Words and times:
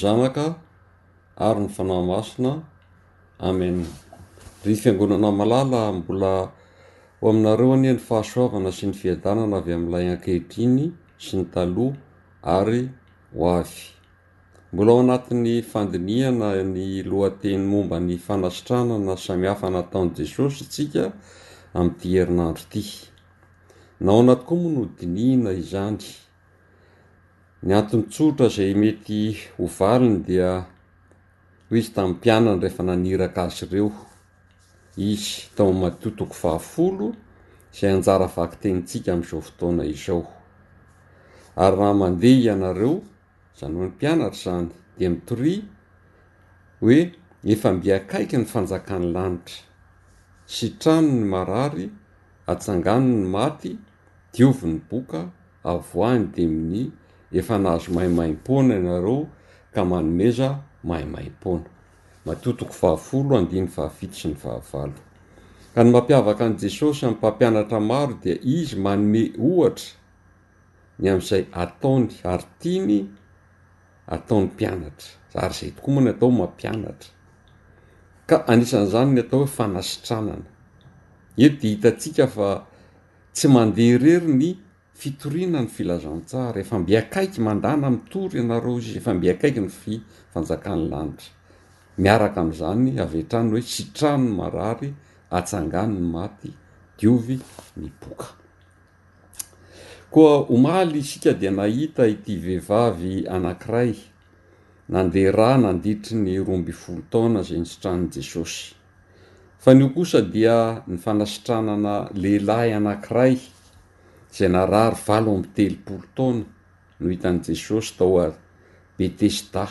zanaka 0.00 0.54
ary 1.36 1.60
ny 1.64 1.68
fanao 1.68 2.02
masina 2.06 2.52
amen 3.38 3.84
ry 4.64 4.74
fiangonana 4.74 5.30
malala 5.32 5.80
mbola 5.98 6.32
ho 7.20 7.28
aminareo 7.30 7.72
ania 7.76 7.92
ny 7.94 8.00
fahasoavana 8.08 8.70
sy 8.72 8.86
ny 8.88 8.92
fiadanana 9.00 9.56
avy 9.60 9.72
am'ilay 9.78 10.06
ankehitriny 10.14 10.82
sy 11.24 11.32
ny 11.40 11.44
taloha 11.54 11.96
ary 12.58 12.82
ho 13.36 13.44
avy 13.60 13.80
mbola 14.72 14.90
ao 14.96 15.00
anatin'ny 15.04 15.54
fandinihana 15.72 16.48
ny 16.74 17.02
lohateny 17.10 17.60
momba 17.70 17.96
ny 18.00 18.16
fanasitranana 18.16 19.14
samihafa 19.26 19.68
nataony 19.76 20.10
jesosy 20.16 20.64
tsika 20.72 21.04
am'y 21.78 21.92
ity 22.00 22.08
herinandro 22.18 22.64
ty 22.72 22.80
nao 24.04 24.20
anaty 24.24 24.44
koa 24.48 24.58
moa 24.64 24.72
no 24.78 24.86
dinihina 24.98 25.50
izany 25.62 26.06
ny 27.62 27.74
antony 27.76 28.04
tsootra 28.08 28.46
zay 28.48 28.72
mety 28.74 29.36
ovaliny 29.60 30.20
dia 30.24 30.64
hoy 31.68 31.78
izy 31.78 31.92
tamin'ny 31.92 32.16
mpianany 32.18 32.60
rehefa 32.60 32.82
naniraka 32.84 33.42
azy 33.42 33.64
ireo 33.66 33.90
izy 34.96 35.42
tao 35.56 35.68
a 35.68 35.72
madiotoko 35.72 36.34
vahafolo 36.42 37.06
zay 37.80 37.90
anjara 37.94 38.24
avakytenitsika 38.32 39.10
am'izao 39.12 39.40
fotaona 39.48 39.84
izao 39.84 40.22
ary 41.64 41.76
raha 41.80 41.94
mandeha 41.94 42.38
ianareo 42.48 42.94
zano 43.58 43.78
ny 43.84 43.88
mpianatra 43.90 44.42
zany 44.44 44.68
de 44.98 45.08
mitori 45.08 45.54
hoe 46.80 46.98
efa 47.44 47.72
mbiakaiky 47.72 48.36
ny 48.38 48.44
fanjakany 48.48 49.06
lanitra 49.12 49.60
sy 50.46 50.66
trano 50.78 51.12
ny 51.12 51.24
marary 51.32 51.90
atsangano 52.48 53.06
ny 53.20 53.26
maty 53.28 53.76
diovi 54.32 54.64
'ny 54.66 54.80
boka 54.88 55.28
avoahny 55.64 56.26
demini 56.34 56.86
efa 57.38 57.58
nahazo 57.58 57.92
mahaymaym-poana 57.92 58.74
ianareo 58.74 59.28
ka 59.74 59.84
manomeza 59.84 60.58
mahaymaym-poana 60.84 61.64
matotoko 62.26 62.72
vahafolo 62.82 63.38
andiny 63.38 63.66
vahafito 63.66 64.14
sy 64.14 64.28
ny 64.28 64.34
vahavalo 64.34 64.98
ka 65.74 65.84
ny 65.84 65.90
mampiavaka 65.90 66.44
an' 66.46 66.56
jesosy 66.60 67.06
amympampianatra 67.06 67.80
maro 67.80 68.14
dea 68.24 68.36
izy 68.42 68.76
manome 68.76 69.30
ohatra 69.38 69.94
ny 70.98 71.08
am'izay 71.10 71.44
ataony 71.52 72.10
ary 72.24 72.44
tiany 72.58 73.06
ataony 74.08 74.46
mpianatra 74.46 75.08
zary 75.32 75.54
zay 75.54 75.70
tokoa 75.70 75.92
moa 75.94 76.02
ny 76.04 76.10
atao 76.10 76.30
mampianatra 76.30 77.08
ka 78.26 78.44
anisan'izany 78.48 79.12
ny 79.14 79.20
atao 79.22 79.38
hoe 79.40 79.46
fanasitranana 79.48 80.46
ety 81.38 81.56
de 81.62 81.68
hitatsika 81.68 82.26
fa 82.26 82.66
tsy 83.32 83.48
mandeha 83.48 83.94
ireriny 83.96 84.56
fitorina 85.00 85.60
ny 85.62 85.66
filazantsara 85.68 86.60
efa 86.60 86.78
mbiakaiky 86.78 87.40
mandana 87.48 87.86
mitory 87.96 88.38
ianareo 88.40 88.76
izy 88.78 88.98
efa 89.00 89.14
mbiakaiky 89.14 89.60
ny 89.64 89.70
fifanjakany 89.80 90.84
lanitra 90.92 91.30
miaraka 92.02 92.36
am'izany 92.44 92.88
aveatranon 93.04 93.48
hoe 93.52 93.62
sitrano 93.74 94.24
ny 94.28 94.34
marary 94.40 94.90
atsangany 95.38 95.94
ny 96.00 96.06
maty 96.16 96.50
diovy 96.98 97.36
niboka 97.82 98.28
koa 100.12 100.34
omaly 100.56 100.98
isika 101.04 101.32
di 101.40 101.48
nahita 101.58 102.02
ity 102.14 102.32
vehivavy 102.44 103.14
anankiray 103.34 103.92
nandehara 104.92 105.50
nanditry 105.64 106.16
ny 106.24 106.30
romby 106.48 106.74
folo 106.82 107.02
taona 107.12 107.40
zay 107.48 107.58
ny 107.62 107.66
sitranony 107.72 108.08
jesosy 108.14 108.74
fa 109.62 109.72
nio 109.74 109.88
kosa 109.96 110.20
dia 110.22 110.82
ny 110.86 110.96
fanasitranana 111.06 111.94
lehilahy 112.20 112.74
anankiray 112.74 113.36
za 114.32 114.48
narary 114.48 114.96
valo 115.06 115.32
amy 115.34 115.46
telo 115.54 115.76
polo 115.86 116.06
taona 116.14 116.44
no 116.98 117.06
hitan' 117.10 117.40
jesosy 117.46 117.94
tao 117.98 118.18
a 118.22 118.26
betesdah 118.96 119.70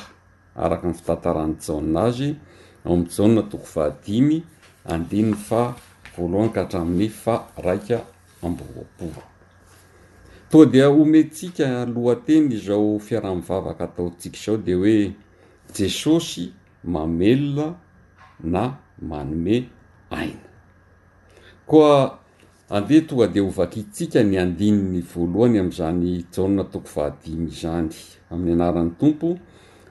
arak 0.55 0.81
y 0.89 0.93
fitantarany 0.93 1.55
jaona 1.65 2.01
azy 2.07 2.29
ao 2.85 2.93
ami 2.93 3.07
jaona 3.15 3.41
toko 3.51 3.65
fahadimy 3.73 4.37
andiny 4.93 5.33
fa 5.47 5.61
voalohan 6.15 6.51
kahatramin'ny 6.55 7.09
fa 7.23 7.33
raika 7.65 7.97
amboroaporo 8.45 9.23
toga 10.51 10.65
dia 10.71 10.87
hometsika 10.91 11.65
alohateny 11.83 12.57
zao 12.65 12.99
fiara-mivavaka 13.05 13.83
ataotsika 13.87 14.37
zao 14.43 14.57
de 14.57 14.73
hoe 14.75 15.13
jesosy 15.75 16.51
mamelona 16.83 17.75
na 18.43 18.63
manome 19.09 19.57
aina 20.11 20.47
koa 21.69 22.19
andeha 22.69 23.01
tonga 23.07 23.27
de 23.27 23.39
hovakitsika 23.39 24.23
ny 24.23 24.37
andini 24.37 24.83
ny 24.93 24.99
voalohany 25.01 25.57
am'izany 25.59 26.23
jaona 26.33 26.63
toko 26.71 26.87
fahadimy 26.93 27.49
izany 27.49 27.89
amin'ny 28.31 28.53
anaran'ny 28.61 28.91
tompo 28.99 29.37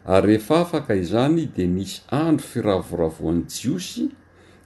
ary 0.06 0.26
rehefa 0.34 0.60
afaka 0.60 0.94
izany 0.94 1.48
de 1.56 1.66
nisy 1.66 2.00
andro 2.10 2.44
firavoravoany 2.46 3.42
jiosy 3.50 4.08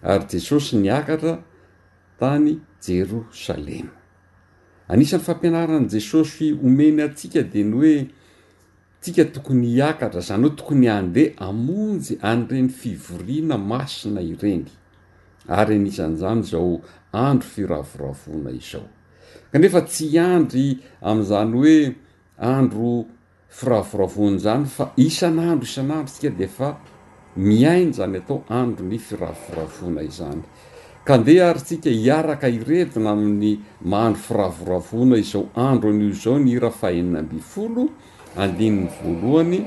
ary 0.02 0.26
jesosy 0.30 0.76
nyakatra 0.76 1.34
tany 2.20 2.58
jerosalema 2.86 3.94
anisan'ny 4.92 5.24
fampianaran' 5.24 5.88
jesosy 5.88 6.52
omeny 6.52 7.00
atsika 7.02 7.42
de 7.42 7.64
ny 7.64 7.74
oe 7.80 7.94
tsika 9.00 9.24
tokony 9.24 9.68
hiakatra 9.72 10.20
zany 10.20 10.44
ho 10.44 10.50
tokony 10.52 10.86
andeha 10.90 11.32
amonjy 11.48 12.18
any 12.20 12.44
reny 12.50 12.68
fivoriana 12.68 13.56
masina 13.56 14.20
ireny 14.20 14.66
ary 15.48 15.74
anisan'izany 15.80 16.42
zao 16.44 16.80
andro 17.12 17.48
firavoravona 17.48 18.50
izao 18.50 18.88
kanefa 19.52 19.80
tsy 19.86 20.10
andry 20.18 20.76
am'izany 21.00 21.52
hoe 21.52 21.94
andro 22.38 23.04
firavoravony 23.48 24.38
zany 24.40 24.66
fa 24.76 24.84
isan'andro 24.96 25.64
isan'andro 25.66 26.06
tsika 26.12 26.30
defa 26.38 26.68
miainy 27.36 27.92
zany 27.96 28.16
atao 28.20 28.38
andro 28.48 28.84
ny 28.90 28.98
firavoravona 28.98 30.00
izany 30.08 30.42
kandea 31.04 31.50
ary 31.50 31.60
tsika 31.64 31.90
hiaraka 31.90 32.48
irevina 32.48 33.10
amin'ny 33.12 33.58
mahandro 33.90 34.20
firavoravona 34.28 35.16
izao 35.20 35.44
andro 35.68 35.90
an'io 35.90 36.12
zao 36.22 36.38
ny 36.38 36.48
ira 36.56 36.70
fahinina 36.80 37.18
ambyfolo 37.20 37.84
andinin'ny 38.42 38.88
voalohany 39.02 39.60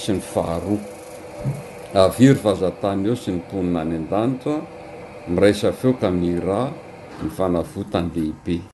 sy 0.00 0.12
ny 0.14 0.20
faharoa 0.34 2.06
avery 2.06 2.38
fazatany 2.44 3.02
eao 3.08 3.18
sy 3.22 3.30
ny 3.34 3.38
mponina 3.42 3.78
any 3.84 3.96
an-dantoa 3.98 4.58
miraisa 5.30 5.70
feo 5.70 5.94
ka 5.94 6.10
mira 6.10 6.66
ni 7.22 7.30
fanavotan' 7.30 8.10
lehibe 8.14 8.71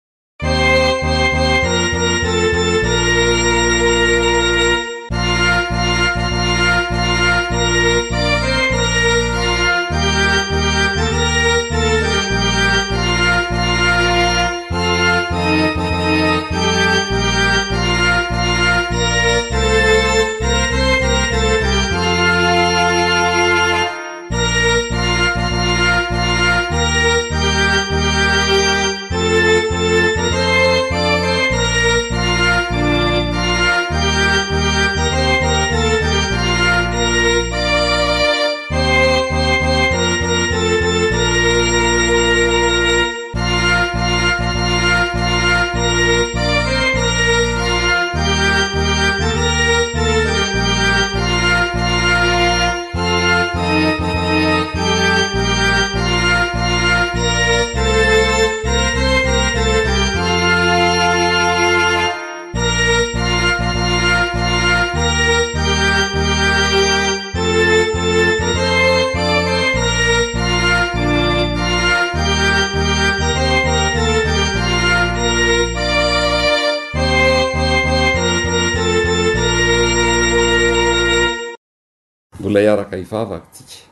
mbola 82.39 82.61
iaraka 82.63 82.95
ivavaky 83.03 83.51
tika 83.57 83.89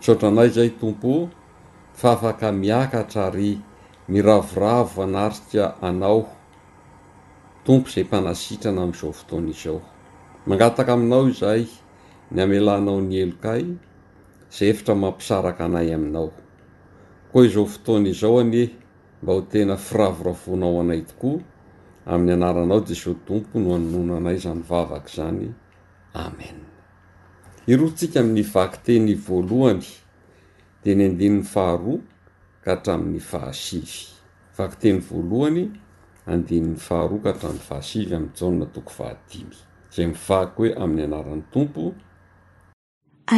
tsotra 0.00 0.28
anay 0.30 0.46
zay 0.56 0.70
tompo 0.80 1.12
fa 2.00 2.08
afaka 2.14 2.52
miakatra 2.54 3.22
ary 3.26 3.58
miravoravo 4.12 5.02
anarika 5.02 5.64
anao 5.88 6.22
tompo 7.66 7.88
zay 7.94 8.04
mpanasitrana 8.06 8.80
am'izao 8.86 9.10
fotoana 9.18 9.48
izao 9.54 9.78
mangataka 10.48 10.92
aminao 10.96 11.26
zay 11.40 11.62
ny 12.32 12.38
amelanao 12.44 13.00
ny 13.08 13.16
elokay 13.24 13.64
zay 14.56 14.68
efatra 14.72 14.94
mampisaraky 15.02 15.62
anay 15.66 15.88
aminao 15.98 16.28
koa 17.34 17.42
izao 17.48 17.66
fotoanaizao 17.72 18.38
anye 18.42 18.64
mba 19.22 19.32
ho 19.34 19.40
tena 19.52 19.74
firavoravonao 19.76 20.74
anay 20.82 21.02
tokoa 21.10 21.40
amin'ny 22.12 22.34
anaranao 22.38 22.80
deso 22.86 23.10
tompo 23.26 23.58
no 23.58 23.74
anonono 23.76 24.14
anay 24.20 24.36
zany 24.44 24.62
vavaky 24.70 25.10
zany 25.16 25.46
amen 26.14 26.58
irorotsika 27.68 28.20
amin'ny 28.20 28.42
vaky 28.52 28.78
teny 28.86 29.14
voalohany 29.26 29.82
de 30.84 30.92
ny 30.94 31.04
andinin'ny 31.10 31.42
faharoa 31.52 31.98
ka 32.64 32.70
hatramin'ny 32.76 33.18
fahasivy 33.30 33.96
vaky 34.58 34.76
teny 34.82 35.00
voalohany 35.08 35.64
andinin'ny 36.32 36.78
faharoa 36.86 37.18
ka 37.24 37.30
hatramin'ny 37.32 37.66
fahasivy 37.68 38.10
amin'ny 38.14 38.36
jau 38.38 38.68
toko 38.74 38.90
fahadimy 38.98 39.56
izay 39.90 40.06
mivako 40.12 40.58
hoe 40.62 40.72
amin'ny 40.82 41.02
anaran'ny 41.08 41.42
tompo 41.52 41.82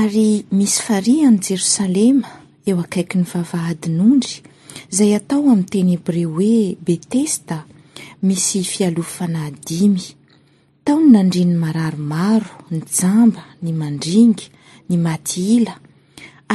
ary 0.00 0.28
misy 0.58 0.80
farihany 0.86 1.38
jerosalema 1.48 2.28
eo 2.68 2.76
akaiky 2.84 3.16
ny 3.20 3.24
vavahadinyondry 3.32 4.34
izay 4.92 5.12
atao 5.18 5.42
amin'ny 5.52 5.66
ten 5.72 5.88
ebre 5.96 6.22
hoe 6.34 6.54
betesta 6.86 7.56
misy 8.26 8.60
fialovfanahdimy 8.72 10.04
tnandrinny 10.88 11.52
marary 11.62 12.00
maro 12.10 12.52
ny 12.72 12.78
jamba 12.98 13.42
ny 13.62 13.70
mandringa 13.80 14.46
ny 14.88 14.96
matyila 15.04 15.74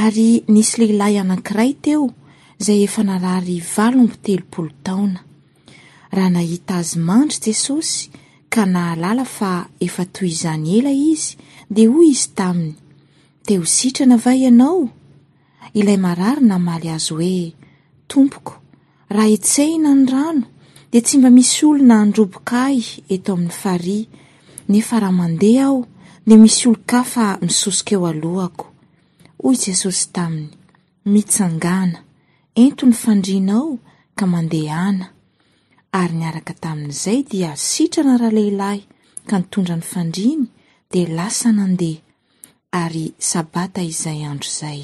ary 0.04 0.30
nisy 0.54 0.74
lehilahy 0.82 1.18
anankiray 1.24 1.72
teo 1.84 2.06
zay 2.66 2.80
efa 2.88 3.02
narary 3.10 3.58
valombo 3.76 4.16
telopolo 4.26 4.72
taona 4.86 5.20
raha 6.16 6.32
nahita 6.38 6.74
azy 6.82 6.98
mandry 7.10 7.38
jesosy 7.46 8.02
ka 8.54 8.62
nahalala 8.74 9.26
fa 9.36 9.52
efa 9.88 10.04
toy 10.16 10.30
izany 10.34 10.66
ela 10.78 10.94
izy 11.14 11.30
de 11.76 11.84
hoy 11.92 12.08
izy 12.16 12.28
taminy 12.40 12.74
teo 13.46 13.62
sitrana 13.78 14.16
va 14.24 14.32
ianao 14.46 14.80
ilay 15.80 16.00
marary 16.06 16.42
namaly 16.50 16.88
azy 16.98 17.14
hoe 17.18 17.38
tompoko 18.12 18.54
raha 19.16 19.30
itsehina 19.38 19.92
ny 19.98 20.06
rano 20.14 20.46
de 20.92 20.98
tsy 21.06 21.16
mba 21.22 21.30
misy 21.38 21.60
olona 21.70 21.96
androbokay 22.04 22.78
eto 23.14 23.32
amin'ny 23.38 23.54
fary 23.64 24.00
nefa 24.70 25.00
raha 25.00 25.12
mandeha 25.12 25.66
aho 25.66 25.88
de 26.28 26.38
misy 26.38 26.68
olo 26.70 26.78
ka 26.88 27.04
fa 27.04 27.28
misosoka 27.42 27.96
eo 27.96 28.08
alohako 28.08 28.66
hoy 29.44 29.56
jesosy 29.60 30.08
taminy 30.16 30.50
mitsangana 31.06 32.00
ento 32.56 32.86
ny 32.88 32.94
fandrina 32.96 33.54
ao 33.60 33.80
ka 34.16 34.26
mandeha 34.28 34.80
ana 34.88 35.08
ary 35.92 36.14
nyaraka 36.16 36.54
tamin'izay 36.54 37.24
dia 37.28 37.52
sitrana 37.56 38.18
raha 38.18 38.32
lehilahy 38.32 38.82
ka 39.28 39.40
nitondra 39.40 39.76
ny 39.76 39.84
fandriny 39.92 40.44
de 40.92 41.02
lasa 41.06 41.52
nandeha 41.52 42.02
ary 42.72 43.14
sabata 43.20 43.82
izay 43.84 44.24
andro 44.26 44.48
izay 44.48 44.84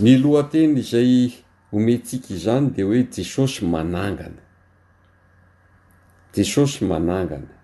ny 0.00 0.16
lohateny 0.22 0.80
izay 0.80 1.32
ometsika 1.72 2.32
izany 2.34 2.70
de 2.70 2.82
hoe 2.82 3.02
jesosy 3.16 3.64
manangana 3.64 4.40
jesosy 6.34 6.84
manangana 6.84 7.57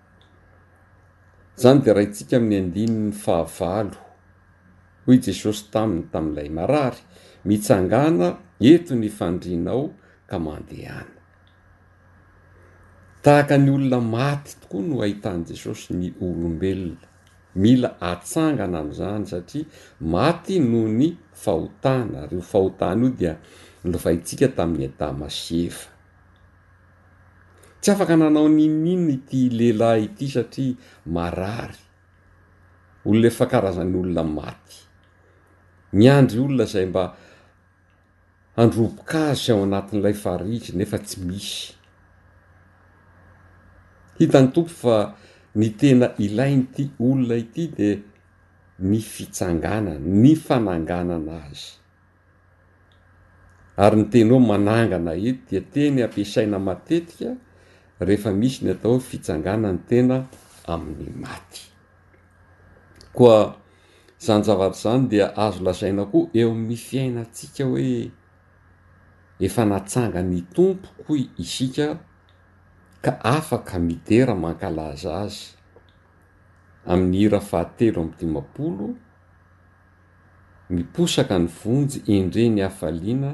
zany 1.61 1.81
de 1.85 1.91
raitsika 1.93 2.35
amin'ny 2.37 2.57
andiny 2.65 2.95
ny 3.07 3.11
fahavalo 3.23 3.95
hoy 5.07 5.17
jesosy 5.25 5.63
taminy 5.73 6.05
tami'ilay 6.13 6.49
marary 6.57 7.01
mitsangana 7.47 8.27
entony 8.71 9.07
fandrinao 9.19 9.83
ka 10.29 10.37
mandehana 10.45 11.15
tahaka 13.23 13.55
ny 13.63 13.69
olona 13.75 13.99
maty 14.15 14.51
tokoa 14.61 14.83
no 14.89 14.95
ahitan' 15.05 15.43
jesosy 15.53 15.89
ny 16.01 16.07
olombelona 16.25 17.05
mila 17.63 17.89
atsangana 18.11 18.77
am'izany 18.83 19.25
satria 19.31 19.65
maty 20.15 20.55
noho 20.71 20.87
ny 20.99 21.07
fahotana 21.43 22.19
reo 22.29 22.41
fahotana 22.51 23.03
io 23.05 23.11
dia 23.19 23.33
nlovaintsika 23.85 24.47
tamin'ny 24.57 24.87
adama 24.91 25.29
sieva 25.39 25.93
tsy 27.85 27.91
afaka 27.93 28.15
nanao 28.17 28.47
nininny 28.57 29.15
ty 29.29 29.39
lehilahy 29.57 30.03
ity 30.07 30.25
satria 30.35 30.73
marary 31.15 31.81
olonaefa 33.07 33.45
karazany 33.51 33.93
olona 34.01 34.23
maty 34.37 34.75
my 35.97 36.05
andry 36.17 36.39
olona 36.45 36.65
zay 36.73 36.85
mba 36.91 37.03
handrovoka 38.57 39.19
azy 39.31 39.43
zay 39.45 39.53
ao 39.55 39.61
anatin'ilay 39.67 40.15
farisy 40.23 40.71
nefa 40.79 40.97
tsy 41.05 41.17
misy 41.27 41.57
hitany 44.17 44.47
tompo 44.53 44.73
fa 44.81 44.97
ny 45.59 45.67
tena 45.79 46.07
ilainyity 46.25 46.83
olona 47.05 47.35
ity 47.45 47.63
de 47.77 47.89
ny 48.89 48.99
fitsanganana 49.13 49.93
ny 50.23 50.31
fananganana 50.45 51.35
azy 51.49 51.67
ary 53.83 53.95
ny 54.01 54.05
teny 54.11 54.29
eo 54.37 54.45
manangana 54.49 55.11
ety 55.29 55.43
di 55.59 55.65
teny 55.73 55.95
hampiasaina 56.03 56.57
matetika 56.67 57.29
rehefa 57.99 58.31
misy 58.31 58.65
ny 58.65 58.71
atao 58.75 58.99
fitsangana 58.99 59.69
ny 59.73 59.79
tena 59.89 60.17
amin'ny 60.73 61.11
maty 61.23 61.61
koa 63.17 63.41
zany 64.25 64.43
zavatra 64.43 64.75
izany 64.77 65.07
dia 65.11 65.27
azo 65.45 65.63
lazaina 65.63 66.03
koa 66.11 66.25
eo 66.39 66.49
amn'my 66.51 66.75
fiaina 66.87 67.21
atsika 67.27 67.63
hoe 67.69 68.11
efa 69.45 69.63
natsanga 69.71 70.21
ny 70.31 70.41
tompo 70.55 70.87
ko 71.05 71.13
isika 71.43 71.87
ka 73.03 73.11
afaka 73.37 73.79
midera 73.87 74.35
mankalaza 74.43 75.09
azy 75.23 75.45
amin'ny 76.91 77.17
hira 77.19 77.39
fahatelo 77.49 77.99
am'ny 78.03 78.15
dimapolo 78.19 78.87
miposaka 80.75 81.35
ny 81.43 81.47
vonjy 81.59 81.97
indreny 82.13 82.59
hafaliana 82.61 83.31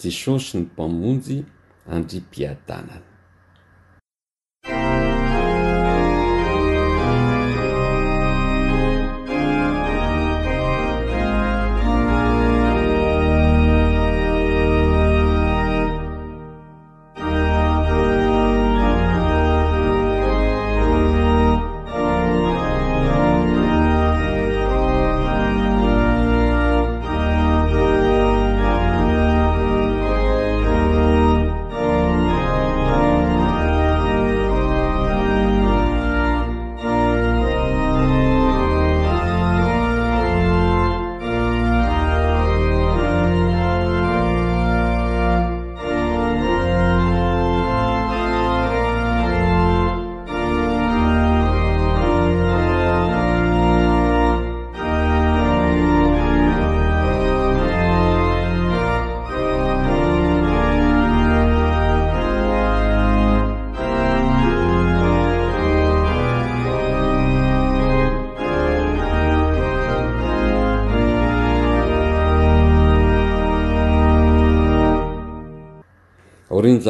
jesosy 0.00 0.58
ny 0.58 0.64
mpamonjy 0.70 1.36
andry 1.92 2.18
m-piadanany 2.22 3.06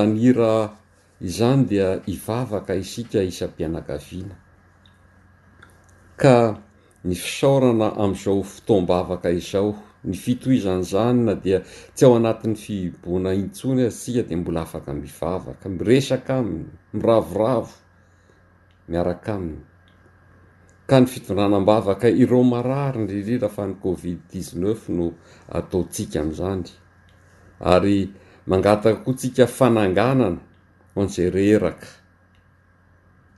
nira 0.07 0.69
izany 1.21 1.65
dia 1.69 2.01
ivavaka 2.07 2.75
isika 2.75 3.23
isam-pianakaviana 3.23 4.37
ka 6.17 6.59
ny 7.05 7.15
fisaorana 7.15 7.89
am'izao 8.03 8.43
fotoam-bavaka 8.43 9.31
izao 9.31 9.75
ny 10.05 10.15
fitoizany 10.15 10.83
zany 10.85 11.25
na 11.27 11.35
dia 11.35 11.61
tsy 11.95 12.05
ao 12.07 12.17
anatin'ny 12.17 12.57
fiibona 12.57 13.33
intsony 13.35 13.87
azy 13.87 13.99
sika 13.99 14.23
de 14.29 14.37
mbola 14.37 14.61
afaka 14.63 14.93
mivavaka 14.95 15.69
miresaka 15.69 16.33
aminy 16.39 16.69
miravoravo 16.93 17.75
miaraka 18.89 19.35
aminy 19.35 19.63
ka 20.87 21.01
ny 21.01 21.07
fitondranam-bavaka 21.07 22.09
ireo 22.11 22.43
marary 22.43 23.03
ndririra 23.05 23.49
fa 23.49 23.67
ny 23.67 23.75
covid-dixneuf 23.83 24.89
no 24.89 25.07
ataotsika 25.51 26.19
am'izany 26.23 26.67
ary 27.61 28.09
mangataka 28.51 29.01
koa 29.05 29.15
tsika 29.15 29.47
fananganana 29.47 30.39
ho 30.95 30.99
an'zay 31.03 31.31
reheraka 31.37 31.89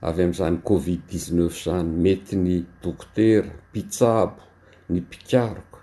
avy 0.07 0.21
amn'izany 0.25 0.57
covid 0.69 1.01
dixneuf 1.09 1.53
zany 1.63 1.89
mety 2.03 2.35
ny 2.45 2.53
dokotera 2.83 3.49
pitsabo 3.73 4.39
ny 4.91 4.99
mpikaroka 5.01 5.79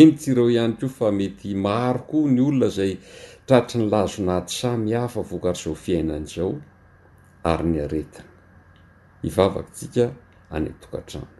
iny 0.00 0.12
tiireo 0.18 0.48
ihany 0.50 0.74
koa 0.80 0.88
fa 0.96 1.06
mety 1.12 1.54
maro 1.54 2.00
ko 2.10 2.18
ny 2.34 2.40
olona 2.48 2.68
zay 2.76 2.92
tratry 3.46 3.78
ny 3.82 3.90
lazonahty 3.92 4.54
samy 4.60 4.92
hafa 4.96 5.22
vokary 5.30 5.58
izao 5.60 5.74
fiainan'izao 5.84 6.54
ary 7.52 7.66
ny 7.70 7.78
aretina 7.84 8.24
ivavaky 9.28 9.70
tsika 9.72 10.04
anetokantrano 10.50 11.37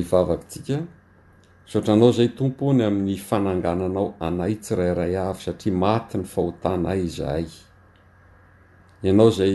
ivavakytsika 0.00 0.76
saotranao 1.70 2.10
zay 2.16 2.28
tompo 2.38 2.64
ny 2.76 2.82
amin'ny 2.88 3.16
fanangananao 3.28 4.06
anay 4.26 4.54
tsirairay 4.62 5.14
avy 5.28 5.42
satria 5.46 5.74
maty 5.82 6.14
ny 6.20 6.24
fahotanay 6.32 7.00
izay 7.08 7.46
ianao 9.04 9.30
zay 9.38 9.54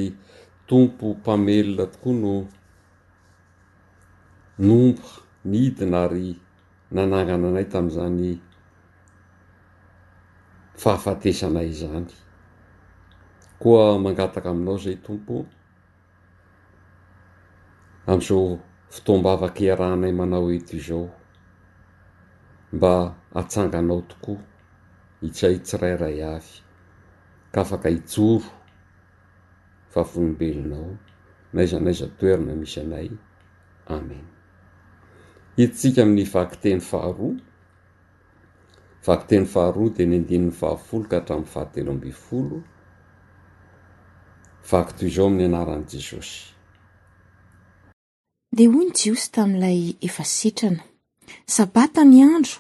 tompo 0.68 1.06
mpamelona 1.20 1.86
tokoa 1.94 2.14
no 2.24 2.34
nomba 4.68 5.08
nidina 5.52 5.98
ary 6.08 6.30
nanangana 6.96 7.48
anay 7.54 7.66
tam'izany 7.74 8.26
fahafatesanay 10.82 11.72
zany 11.80 12.12
koa 13.64 14.00
mangataka 14.04 14.50
aminao 14.52 14.78
zay 14.84 14.98
tompo 15.06 15.36
am'izao 18.12 18.60
fitomba 18.94 19.32
avaky 19.34 19.64
iarahanay 19.66 20.12
manao 20.14 20.48
eto 20.52 20.78
zao 20.88 21.08
mba 22.76 23.16
atsanganao 23.40 24.02
tokoa 24.10 24.38
hitsay 25.22 25.56
tsi 25.64 25.78
rairay 25.78 26.20
avy 26.34 26.56
ka 27.52 27.62
afaka 27.62 27.90
hijoro 27.90 28.46
fafolombelonao 29.94 30.92
naiza 31.54 31.78
naiza 31.80 32.06
toerinao 32.18 32.56
misy 32.62 32.80
anay 32.84 33.10
amen 33.96 34.24
hitytsika 35.56 36.02
ami'ny 36.04 36.26
vaky 36.34 36.56
teny 36.62 36.82
faharoa 36.90 37.36
vaky 39.06 39.26
teny 39.30 39.46
faharoa 39.54 39.90
de 39.96 40.04
ny 40.06 40.16
andinin'ny 40.20 40.52
vahafolo 40.62 41.06
ka 41.10 41.16
hatram 41.20 41.44
vahateno 41.56 41.92
ambyfolo 41.92 42.58
vaky 44.72 44.94
toy 44.98 45.10
zao 45.16 45.28
amin'ny 45.28 45.48
anaran' 45.48 45.88
jesosy 45.92 46.51
de 48.52 48.68
hoy 48.68 48.84
ny 48.92 48.92
jiosy 48.92 49.32
tami'ilay 49.32 49.96
efa 50.08 50.24
sitrana 50.38 50.84
sabata 51.54 52.02
ny 52.12 52.18
andro 52.30 52.58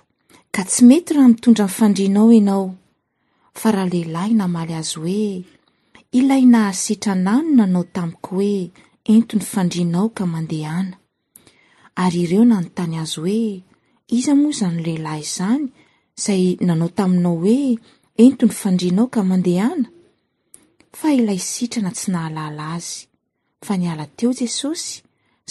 ka 0.55 0.62
tsy 0.69 0.81
mety 0.88 1.10
raha 1.19 1.27
mitondra 1.33 1.65
nifandrianao 1.67 2.29
anao 2.38 2.65
fa 3.60 3.67
raha 3.75 3.89
lehilahy 3.91 4.31
namaly 4.39 4.71
azy 4.79 4.95
hoe 5.03 5.25
ilay 6.19 6.43
nahasitranano 6.53 7.48
nanao 7.57 7.83
tamiko 7.95 8.29
hoe 8.39 8.53
entony 9.13 9.43
fandrianao 9.53 10.07
ka 10.17 10.24
mandeha 10.33 10.71
ana 10.81 10.95
ary 12.03 12.19
ireo 12.25 12.43
nanontany 12.50 12.95
azy 13.03 13.17
hoe 13.24 13.41
iza 14.17 14.33
moa 14.39 14.51
izany 14.55 14.77
lehilahy 14.86 15.24
izany 15.27 15.63
izay 16.19 16.43
nanao 16.67 16.89
taminao 16.98 17.36
hoe 17.43 17.60
entony 18.25 18.53
fandrianao 18.62 19.07
ka 19.13 19.19
mandehaana 19.29 19.86
fa 21.00 21.07
ilay 21.19 21.39
sitrana 21.51 21.91
tsy 21.95 22.05
nahalala 22.13 22.63
azyalateoes 22.75 24.86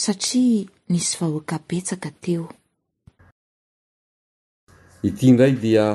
satria 0.05 0.65
nisy 0.93 1.13
vahoaka 1.21 1.57
petsaka 1.69 2.09
teo 2.25 2.45
ity 5.09 5.25
indray 5.31 5.55
dia 5.65 5.87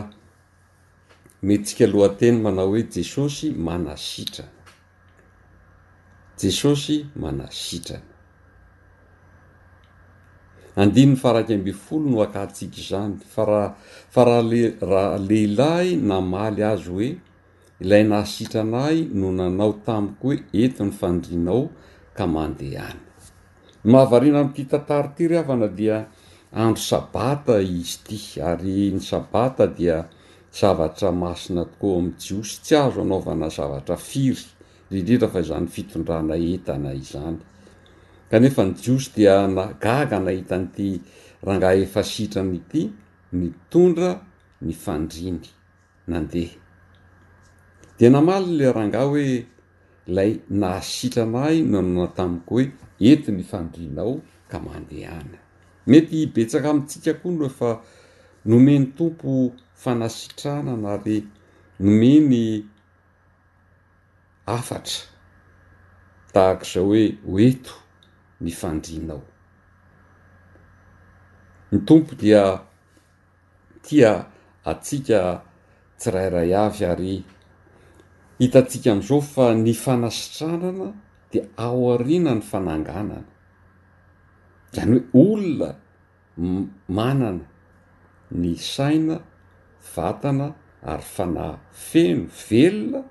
mety 1.48 1.64
tsika 1.66 1.84
alohan-teny 1.88 2.38
manao 2.46 2.68
hoe 2.74 2.82
jesosy 2.96 3.48
manasitrany 3.68 4.54
jesosy 6.42 6.98
manasitrany 7.24 8.08
andinyny 10.82 11.16
faraky 11.24 11.54
ambe'n 11.58 11.80
folo 11.88 12.06
no 12.12 12.18
akatsika 12.28 12.80
zany 12.90 13.14
fa 13.34 13.44
raha 13.50 13.70
fa 14.14 14.22
raha 14.28 14.44
le 14.52 14.62
raha 14.90 15.18
lehilahy 15.28 15.90
namaly 16.10 16.62
azy 16.72 16.88
hoe 16.96 17.10
ilay 17.84 18.04
nahasitrana 18.12 18.78
a 18.80 18.84
hahy 18.86 19.00
no 19.20 19.28
nanao 19.40 19.74
tamiko 19.86 20.22
hoe 20.28 20.36
entony 20.64 20.92
fandrinao 21.00 21.62
ka 22.18 22.24
mandehhany 22.36 23.02
nmahavarina 23.86 24.40
amty 24.42 24.66
tantary 24.66 25.12
ity 25.12 25.26
ri 25.30 25.38
avana 25.38 25.68
dia 25.70 26.00
andro 26.58 26.82
sabata 26.82 27.60
izy 27.62 27.98
ity 27.98 28.18
ary 28.42 28.90
ny 28.90 29.00
sabata 29.02 29.68
dia 29.70 30.02
zavatra 30.52 31.12
masina 31.14 31.66
tokoa 31.70 31.98
am'y 32.02 32.14
jiosy 32.18 32.60
tsy 32.66 32.76
azo 32.80 33.02
hanaovana 33.04 33.48
zavatra 33.54 33.96
firy 33.98 34.42
rindrindra 34.90 35.28
fa 35.30 35.42
zany 35.46 35.68
fitondrana 35.70 36.34
etana 36.36 36.94
izany 36.98 37.38
kanefa 38.30 38.62
ny 38.66 38.74
jiosy 38.82 39.12
dia 39.16 39.46
nagaga 39.48 40.18
nahitan' 40.20 40.72
ty 40.74 40.90
ranga 41.46 41.74
efa 41.78 42.02
sitrany 42.02 42.58
ity 42.58 42.90
nitondra 43.38 44.10
ny 44.66 44.74
fandriny 44.74 45.46
nandeha 46.10 46.58
de 48.02 48.10
namaly 48.10 48.50
le 48.58 48.66
rangah 48.72 49.06
hoe 49.06 49.46
lay 50.16 50.42
nahasitranai 50.50 51.62
nanona 51.72 52.10
tamiko 52.18 52.56
hoe 52.58 52.85
eto 53.00 53.32
ny 53.32 53.44
fandrinao 53.44 54.22
ka 54.48 54.60
mandehhana 54.60 55.38
mety 55.86 56.18
hibetsaka 56.26 56.70
ami'ntsika 56.72 57.14
koa 57.22 57.32
ny 57.34 57.38
lohe 57.40 57.52
fa 57.60 57.70
nome 58.46 58.80
ny 58.80 58.92
tompo 58.98 59.52
fanasitranana 59.76 60.88
ary 61.00 61.24
nomeny 61.80 62.64
afatra 64.48 64.98
tahak'izao 66.34 66.84
hoe 66.88 67.02
oeto 67.34 67.74
ny 68.42 68.52
fandrinao 68.60 69.22
ny 71.72 71.78
tompo 71.88 72.16
dia 72.16 72.62
tia 73.84 74.24
atsika 74.64 75.44
tsirairay 76.00 76.54
avy 76.64 76.86
ary 76.86 77.14
hitatsika 78.40 78.92
an'izao 78.96 79.20
fa 79.22 79.52
ny 79.54 79.74
fanasitranana 79.74 80.96
aoarina 81.66 82.32
ny 82.38 82.44
fananganana 82.52 83.20
zany 84.76 84.98
hoe 85.12 85.24
olona 85.34 85.70
manana 86.98 87.46
ny 88.42 88.52
saina 88.74 89.16
vatana 89.96 90.48
ary 90.92 91.08
fana 91.16 91.48
feno 91.88 92.26
velona 92.50 93.02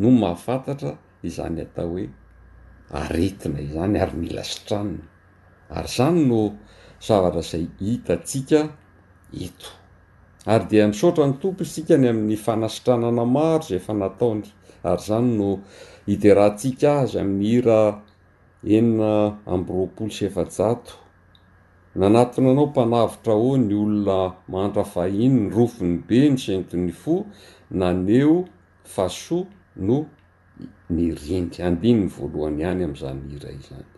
no 0.00 0.08
mahafantatra 0.20 0.90
izany 1.28 1.58
atao 1.66 1.88
hoe 1.94 2.06
aretina 3.02 3.58
izany 3.66 3.96
ary 4.04 4.16
mila 4.24 4.42
sitranona 4.52 5.06
ary 5.78 5.88
zany 5.96 6.20
no 6.30 6.40
zavatra 7.06 7.42
zay 7.50 7.64
hitatsika 7.80 8.60
eto 9.46 9.68
ary 10.52 10.64
dia 10.70 10.84
misaotra 10.90 11.24
ny 11.28 11.34
tompo 11.42 11.60
izsikany 11.66 12.06
amin'ny 12.12 12.36
fanasitranana 12.46 13.22
maro 13.34 13.62
zay 13.68 13.78
efa 13.80 13.92
nataony 14.02 14.46
ary 14.84 15.02
zany 15.06 15.36
no 15.38 15.48
hiderahntsika 16.06 16.90
azy 17.02 17.16
amin'ny 17.22 17.46
hira 17.50 17.80
enina 18.76 19.12
ambyroapolo 19.52 20.10
sefa-jato 20.18 20.94
nanatiny 21.98 22.48
anao 22.52 22.66
mpanavitra 22.72 23.32
o 23.32 23.50
ny 23.68 23.72
olona 23.82 24.18
maantra 24.52 24.84
fahiny 24.94 25.36
ny 25.48 25.48
rofony 25.56 25.96
be 26.08 26.18
ny 26.30 26.38
centony 26.44 26.92
fo 27.02 27.14
na 27.70 27.88
neo 28.06 28.36
faso 28.94 29.38
no 29.86 29.98
mirindy 30.94 31.58
andiny 31.68 32.00
ny 32.04 32.08
voalohany 32.14 32.60
ihany 32.62 32.82
am'izaynyhira 32.86 33.48
izy 33.58 33.74
any 33.78 33.93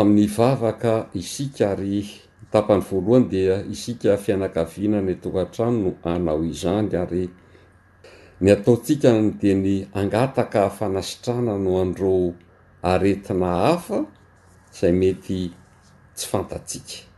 amin'ny 0.00 0.26
vavaka 0.28 1.06
isika 1.14 1.70
ary 1.72 2.06
tapany 2.52 2.82
voalohany 2.90 3.28
dia 3.30 3.56
isika 3.70 4.16
fianakavinany 4.16 5.14
tongantrano 5.22 5.78
no 5.84 5.92
anao 6.04 6.42
izany 6.44 6.92
ary 7.02 7.24
ny 8.40 8.50
ataotsikany 8.54 9.30
de 9.40 9.54
ny 9.54 9.76
angataka 10.00 10.68
fanasitrana 10.70 11.54
ny 11.58 11.66
ho 11.68 11.80
andreo 11.82 12.34
aretina 12.82 13.46
hafa 13.64 14.04
zay 14.80 14.92
mety 14.92 15.50
tsy 16.14 16.26
fantatsiaka 16.28 17.08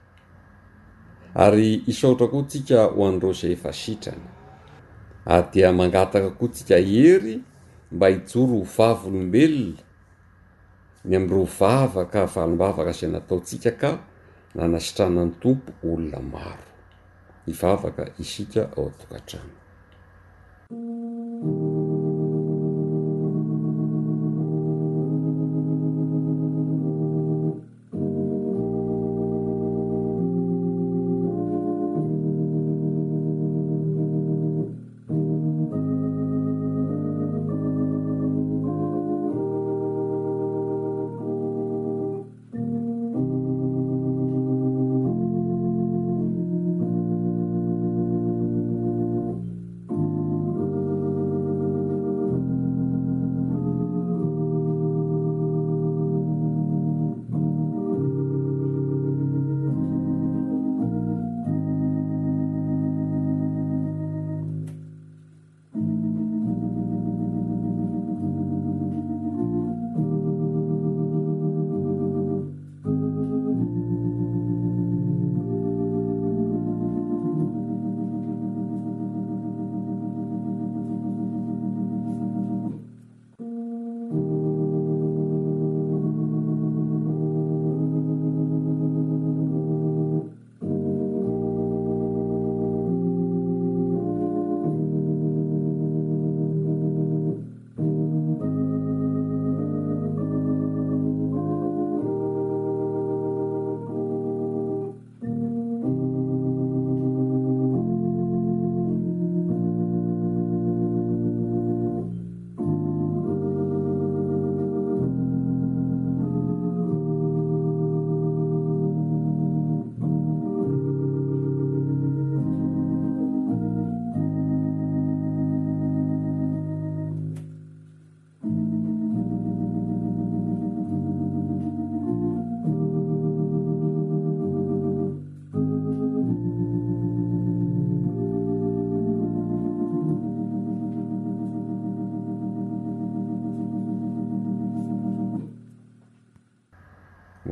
ary 1.35 1.83
isaotra 1.87 2.29
koa 2.33 2.43
tsika 2.49 2.85
ho 2.87 3.05
andreo 3.09 3.33
zay 3.37 3.53
efa 3.59 3.73
sitrany 3.73 4.25
ary 5.27 5.47
dia 5.53 5.73
mangataka 5.73 6.31
ko 6.33 6.49
tsika 6.49 6.77
hery 6.81 7.43
mba 7.93 8.09
hijoro 8.09 8.47
ho 8.65 8.65
vavy 8.77 9.09
olombelona 9.09 9.81
ny 11.05 11.17
amiro 11.17 11.45
vavakaa 11.59 12.29
valombavaka 12.35 12.93
zay 12.99 13.09
nataotsika 13.13 13.71
ka 13.81 13.91
nanasitrana 14.55 15.23
ny 15.27 15.33
tompo 15.43 15.71
olona 15.91 16.21
maro 16.33 16.65
ivavaka 17.51 18.03
isika 18.23 18.61
ao 18.77 18.87
a-tokantrana 18.91 19.55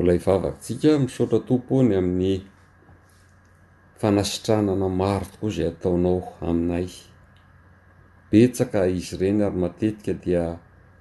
la 0.09 0.15
ivavaktsika 0.17 0.91
misaotra 1.05 1.39
tompony 1.49 1.93
amin'ny 2.01 2.35
fanasitranana 4.01 4.89
maro 5.01 5.27
tokoa 5.33 5.51
zay 5.57 5.67
ataonao 5.73 6.19
aminay 6.49 6.87
betsaka 8.31 8.81
izy 8.99 9.15
ireny 9.17 9.41
ary 9.47 9.59
matetika 9.65 10.13
dia 10.23 10.45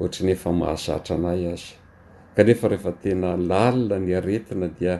oatranyefa 0.01 0.49
mahazatra 0.61 1.13
anay 1.17 1.41
azy 1.53 1.67
kaefa 2.35 2.65
rehefatenalalina 2.71 3.97
ny 4.05 4.11
aetina 4.19 4.67
dia 4.79 4.93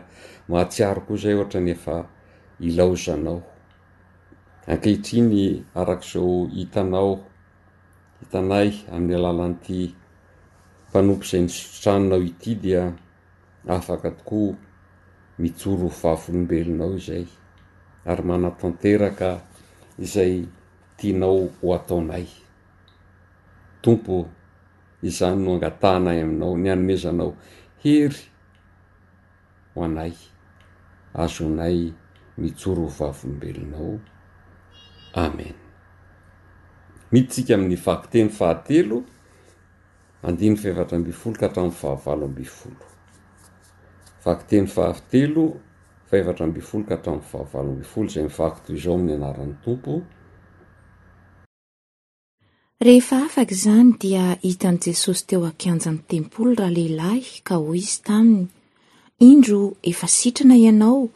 mahaiar 0.49 0.97
ko 1.07 1.13
zay 1.23 1.33
ohatrany 1.37 1.69
efa 1.75 1.95
ilaozanao 2.67 3.39
ankehitriny 4.71 5.37
arak'izao 5.81 6.33
hitanao 6.55 7.11
hitanay 8.21 8.69
amin'ny 8.95 9.17
alalan'ity 9.19 9.79
mpanompo 10.87 11.25
zay 11.29 11.41
nysositrananao 11.45 12.19
ity 12.29 12.51
dia 12.65 12.83
afaka 13.69 14.11
tokoa 14.11 14.55
mitsoro 15.41 15.87
h 15.89 15.99
vavolombelonao 16.03 16.91
izay 16.99 17.25
ary 18.09 18.23
manatanteraka 18.23 19.29
izay 20.05 20.33
tianao 20.97 21.41
ho 21.61 21.67
ataonay 21.77 22.25
tompo 23.83 24.15
izany 25.09 25.39
no 25.43 25.51
angatanay 25.55 26.17
aminao 26.23 26.53
ny 26.63 26.67
anomezanao 26.73 27.31
hery 27.83 28.19
ho 29.75 29.79
anay 29.87 30.13
azonay 31.23 31.79
mitsoro 32.41 32.81
ho 32.87 32.91
vavolombelonaao 32.99 33.93
amen 35.23 35.55
mitytsika 37.11 37.51
amin'ny 37.57 37.77
vakiteny 37.85 38.29
fahatelo 38.37 38.97
andiny 40.27 40.55
fievatra 40.61 40.95
ambifolo 40.97 41.35
ka 41.39 41.45
hatramy 41.47 41.71
vahavalo 41.83 42.25
ambyfolo 42.31 42.85
rehefa 52.79 53.23
afaka 53.25 53.51
izany 53.51 53.93
dia 54.01 54.25
hitan' 54.47 54.79
jesosy 54.85 55.23
teo 55.27 55.45
akianja 55.51 55.89
anyy 55.89 56.01
tempoly 56.11 56.55
raha 56.59 56.71
lehilahy 56.77 57.25
ka 57.47 57.55
hoy 57.55 57.77
izy 57.77 58.01
taminy 58.07 58.47
indro 59.29 59.61
efa 59.91 60.07
sitrana 60.17 60.55
ianao 60.65 61.09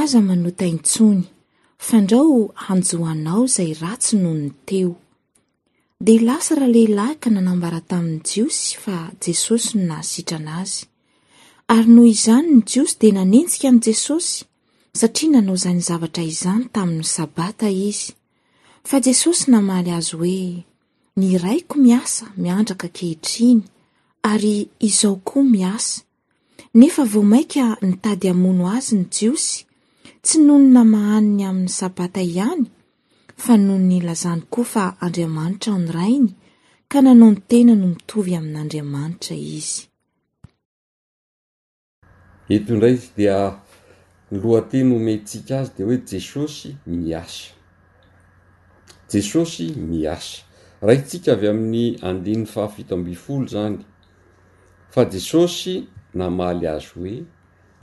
aza 0.00 0.20
manotaintsony 0.28 1.22
fandrao 1.88 2.38
hanjoanao 2.66 3.42
zay 3.56 3.70
ratsy 3.82 4.14
noho 4.22 4.34
ny 4.42 4.50
teo 4.68 4.92
di 6.06 6.18
lasa 6.26 6.54
raha 6.60 6.72
lehilahy 6.74 7.14
ka 7.22 7.30
nanambara 7.30 7.80
tamin'ny 7.90 8.22
jiosy 8.30 8.76
fa 8.84 8.96
jesosy 9.24 9.70
no 9.78 9.84
nahasitrana 9.90 10.52
azy 10.62 10.84
ary 11.74 11.86
noho 11.94 12.08
izany 12.14 12.48
ny 12.52 12.62
jiosy 12.70 12.96
de 13.00 13.08
nanenjika 13.16 13.68
n' 13.74 13.82
jesosy 13.86 14.36
satria 14.98 15.28
nanao 15.32 15.56
zany 15.62 15.80
zavatra 15.88 16.22
izany 16.32 16.62
tamin'ny 16.74 17.04
sabata 17.14 17.68
izy 17.88 18.10
fa 18.88 18.96
jesosy 19.04 19.44
namaly 19.52 19.90
azy 19.98 20.14
hoe 20.16 20.64
ny 21.18 21.26
raiko 21.44 21.74
miasa 21.86 22.24
miandraka 22.42 22.88
kehitriny 22.96 23.60
ary 24.30 24.54
izao 24.88 25.14
koa 25.28 25.44
miasa 25.56 25.98
nefa 26.80 27.02
vo 27.12 27.22
mainka 27.32 27.64
nytady 27.90 28.26
hamono 28.32 28.64
azy 28.76 28.94
ny 29.00 29.04
jiosy 29.16 29.56
tsy 30.24 30.36
no 30.46 30.54
ny 30.62 30.68
namahaniny 30.74 31.44
amin'ny 31.50 31.68
sabata 31.78 32.20
ihany 32.30 32.64
fa 33.42 33.52
noho 33.64 33.76
ny 33.88 33.92
ilazany 34.00 34.40
koa 34.52 34.64
fa 34.72 34.82
andriamanitra 35.04 35.68
ao 35.76 35.80
ny 35.84 35.90
rainy 35.98 36.30
ka 36.90 36.98
nanao 37.04 37.28
ny 37.32 37.38
tena 37.50 37.72
no 37.80 37.86
mitovy 37.92 38.32
amin'andriamanitra 38.40 39.34
izy 39.58 39.82
hito 42.48 42.72
indraytsy 42.74 43.10
dia 43.16 43.36
ny 44.32 44.38
lohateno 44.40 44.96
mettsika 45.08 45.54
azy 45.60 45.72
de 45.76 45.84
hoe 45.84 45.98
jesosy 46.10 46.70
miasa 46.86 47.52
jesosy 49.12 49.66
miasa 49.92 50.42
raitsika 50.86 51.30
avy 51.34 51.46
amin'ny 51.50 51.98
andinny 52.08 52.46
fahafito 52.52 52.94
am-bi 52.96 53.12
folo 53.14 53.46
zany 53.52 53.76
fa 54.96 55.02
jesosy 55.12 55.74
namaly 56.20 56.66
azy 56.72 56.90
hoe 56.96 57.14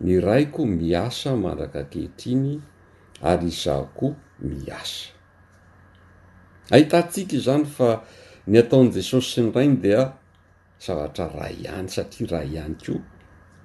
ny 0.05 0.17
raiko 0.27 0.61
miasa 0.65 1.35
mandraka 1.43 1.83
kehitriny 1.91 2.57
ary 3.21 3.49
zahoko 3.53 4.15
miasa 4.39 5.07
ahitatsika 6.73 7.35
i 7.37 7.47
zany 7.49 7.65
fa 7.69 7.99
ny 8.47 8.59
ataony 8.65 8.89
jesosy 8.97 9.31
sy 9.37 9.41
ny 9.45 9.51
rainy 9.59 9.77
dia 9.85 10.13
zavatra 10.85 11.27
ray 11.39 11.55
ihany 11.69 11.85
satria 11.89 12.27
ray 12.39 12.47
ihany 12.57 12.75
ko 12.85 12.93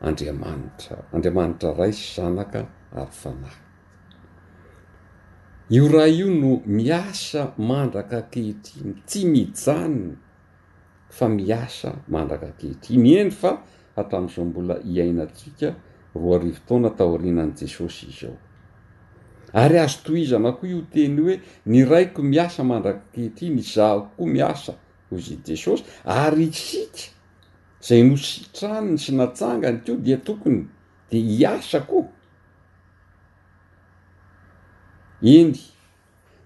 andriamanitra 0.01 0.99
andriamanitra 1.13 1.73
rai 1.77 1.93
sy 1.93 2.07
zanaka 2.17 2.61
ary 2.95 3.07
fanahy 3.13 3.61
io 5.77 5.89
ray 5.93 6.13
io 6.21 6.29
no 6.33 6.61
miasa 6.67 7.53
mandraka 7.59 8.23
kehitriny 8.33 8.95
tsy 9.07 9.25
mijanony 9.27 10.17
fa 11.09 11.29
miasa 11.29 11.89
mandraka 12.15 12.49
kehitriny 12.59 13.11
hendry 13.19 13.37
fa 13.41 13.51
hatami'izao 13.97 14.45
mbola 14.45 14.75
iainatsika 14.95 15.69
ro 16.15 16.35
arivo 16.35 16.61
taona 16.69 16.91
tao 16.99 17.17
rinan' 17.17 17.55
jesosy 17.59 18.07
iz 18.11 18.21
ao 18.29 18.37
ary 19.53 19.79
azo 19.79 19.99
toizana 20.05 20.53
koa 20.57 20.69
io 20.69 20.81
teny 20.93 21.17
hoe 21.23 21.35
ny 21.67 21.85
raiko 21.85 22.23
miasa 22.23 22.65
mandraka 22.65 23.03
kehitriny 23.13 23.61
zahkokoa 23.63 24.27
miasa 24.33 24.73
oizy 25.13 25.37
jesosy 25.47 25.85
ary 26.05 26.45
isika 26.49 27.20
zay 27.83 28.03
no 28.05 28.17
si 28.17 28.41
tranony 28.53 28.99
sy 29.01 29.13
natsangany 29.17 29.79
koa 29.85 29.97
dia 30.05 30.19
tokony 30.27 30.63
de 31.11 31.19
hiasa 31.29 31.79
koa 31.89 32.05
iny 35.25 35.57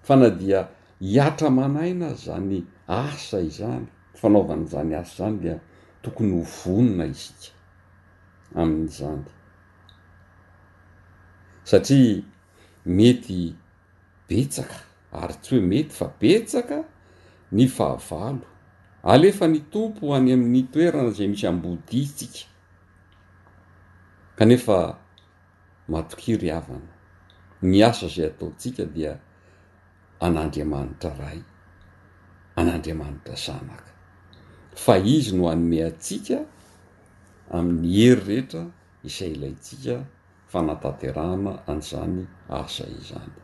fa 0.05 0.15
na 0.15 0.29
dia 0.31 0.61
hiatra 1.03 1.49
manainaz 1.51 2.17
zany 2.25 2.59
asa 2.87 3.37
izany 3.49 3.85
fanaovan'zany 4.19 4.93
asa 5.01 5.15
zany 5.25 5.39
le 5.43 5.53
a 5.57 5.59
tokony 6.03 6.31
ho 6.39 6.43
vonona 6.57 7.05
izika 7.13 7.51
amin'izany 8.61 9.27
satria 11.69 12.23
mety 12.97 13.39
betsaka 14.31 14.77
ary 15.21 15.35
tsy 15.41 15.51
hoe 15.59 15.67
mety 15.69 15.93
fa 15.99 16.07
betsaka 16.19 16.77
ny 17.55 17.67
fahavalo 17.75 18.47
alefa 19.05 19.45
ny 19.47 19.59
tompo 19.69 20.13
hany 20.15 20.31
amin'ny 20.33 20.63
toerana 20.73 21.11
zay 21.13 21.27
misy 21.29 21.45
ambodiatsika 21.47 22.45
kanefa 24.35 24.97
matokiry 25.87 26.49
avana 26.51 26.89
niasa 27.61 28.07
zay 28.09 28.25
ataotsika 28.27 28.83
dia 28.95 29.11
anandriamanitra 30.19 31.13
ray 31.19 31.37
an'andriamanitra 32.55 33.35
zanaka 33.45 33.91
fa 34.75 34.97
izy 34.97 35.37
no 35.37 35.47
hanome 35.51 35.83
atsika 35.85 36.37
amin'ny 37.51 37.93
hery 37.93 38.21
rehetra 38.27 38.61
isay 39.05 39.31
ilaytsika 39.37 39.95
fanatanterahana 40.51 41.51
an'izany 41.67 42.25
asa 42.49 42.85
izany 42.99 43.35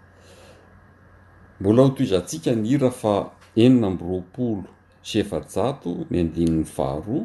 mbola 1.60 1.82
ho 1.84 1.90
toizantsika 1.90 2.56
ny 2.56 2.66
hira 2.70 2.90
fa 2.92 3.32
enina 3.56 3.90
mby 3.90 4.04
roapolo 4.06 4.68
sy 5.08 5.18
efajato 5.24 5.90
my 6.10 6.18
andinin'ny 6.24 6.66
faharoa 6.76 7.22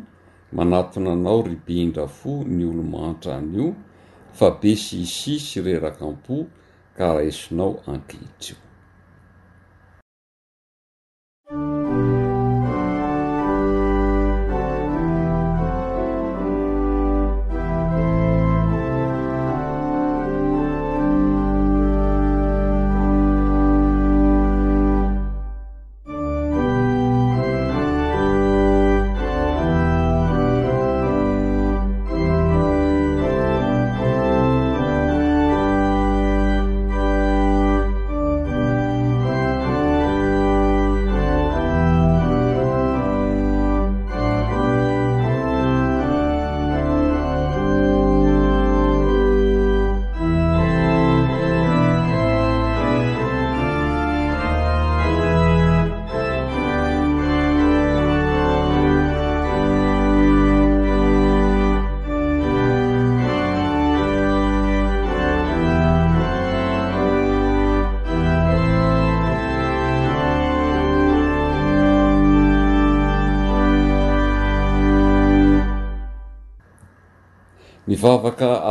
manaton 0.57 1.07
anao 1.15 1.41
rybindra 1.49 2.05
fo 2.19 2.33
ny 2.55 2.61
olomahantra 2.71 3.31
anyio 3.41 3.69
fa 4.39 4.47
be 4.61 4.71
sy 4.85 4.97
isi 5.07 5.35
sy 5.47 5.57
reraka 5.67 6.03
am-po 6.11 6.37
ka 6.97 7.05
raisinao 7.17 7.73
ankitryio 7.93 8.65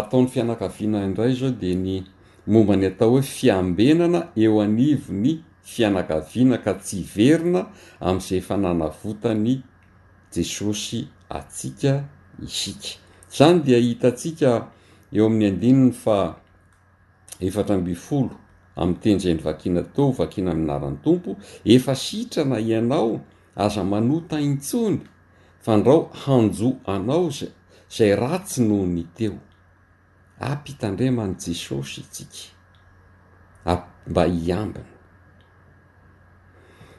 atao'ny 0.06 0.28
fianakaviana 0.28 1.04
indray 1.06 1.34
zao 1.34 1.50
de 1.52 1.74
ny 1.76 1.96
momba 2.48 2.76
ny 2.78 2.88
atao 2.92 3.12
hoe 3.18 3.22
fiambenana 3.26 4.30
eo 4.38 4.62
anivo 4.62 5.14
ny 5.14 5.40
fianakaviana 5.66 6.58
ka 6.64 6.74
tsy 6.78 7.02
verina 7.16 7.68
am'izay 8.00 8.42
fanana 8.42 8.88
votany 9.04 9.62
jesosy 10.34 11.08
atsika 11.30 12.04
isika 12.46 13.00
zany 13.38 13.60
dea 13.64 13.80
hitatsika 13.82 14.68
eo 15.14 15.26
amin'ny 15.26 15.54
andininy 15.54 15.92
fa 15.92 16.36
efatra 17.42 17.78
mby 17.82 17.96
folo 17.96 18.36
am'y 18.76 18.96
tenjayn'ny 19.02 19.42
vakiana 19.44 19.82
too 19.96 20.12
vakiana 20.14 20.54
minarany 20.54 20.98
tompo 21.04 21.36
efa 21.66 21.96
sitrana 21.98 22.60
ianao 22.60 23.22
aza 23.58 23.84
manota 23.84 24.42
intsony 24.42 25.00
fa 25.66 25.78
ndrao 25.78 26.10
hanjo 26.26 26.76
anao 26.86 27.30
zazay 27.32 28.14
ratsy 28.16 28.62
noho 28.62 28.86
ny 28.86 29.04
teo 29.18 29.38
ampyhitandremany 30.40 31.36
jesosy 31.38 32.02
atsika 32.02 32.44
amp 33.66 33.84
mba 34.08 34.24
hiambina 34.26 34.90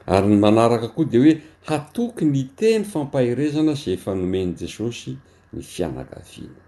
ary 0.07 0.29
n 0.29 0.41
manaraka 0.41 0.89
koa 0.95 1.05
de 1.05 1.19
hoe 1.21 1.35
hatoky 1.69 2.25
ny 2.25 2.43
teny 2.59 2.83
fampahirezana 2.89 3.73
zay 3.83 3.95
efa 3.99 4.13
nomeny 4.21 4.53
jesosy 4.59 5.13
ny 5.53 5.61
fianakaviana 5.73 6.63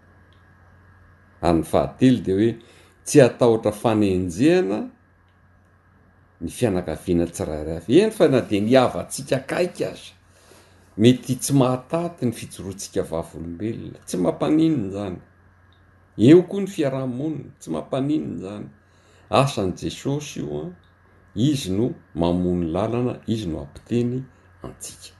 ary 1.48 1.56
ny 1.58 1.64
fahatelo 1.70 2.18
de 2.26 2.32
hoe 2.36 2.50
tsy 3.04 3.18
atahotra 3.26 3.72
fanenjehana 3.82 4.78
ny 6.44 6.48
fianakaviana 6.56 7.24
tsiraira 7.32 7.72
afa 7.78 7.92
eny 8.02 8.10
fa 8.12 8.24
na 8.28 8.40
de 8.48 8.56
niavatsika 8.60 9.38
kaiky 9.50 9.84
aza 9.90 10.10
mety 11.00 11.34
tsy 11.40 11.52
mahataty 11.58 12.22
ny 12.28 12.32
fitjoroatsika 12.38 13.02
vavolombelona 13.10 13.98
tsy 14.06 14.16
mampaninona 14.20 14.90
zany 14.94 15.18
eo 16.26 16.38
koa 16.50 16.60
ny 16.62 16.68
fiarahmoniny 16.74 17.48
tsy 17.62 17.68
mampanininy 17.74 18.36
zany 18.42 18.64
asany 19.40 19.72
jesosy 19.80 20.40
ioan 20.42 20.70
izy 21.48 21.70
no 21.78 21.86
mamonny 22.20 22.66
lalana 22.74 23.14
izy 23.34 23.46
no 23.52 23.56
ampiteny 23.64 24.16
antsika 24.66 25.10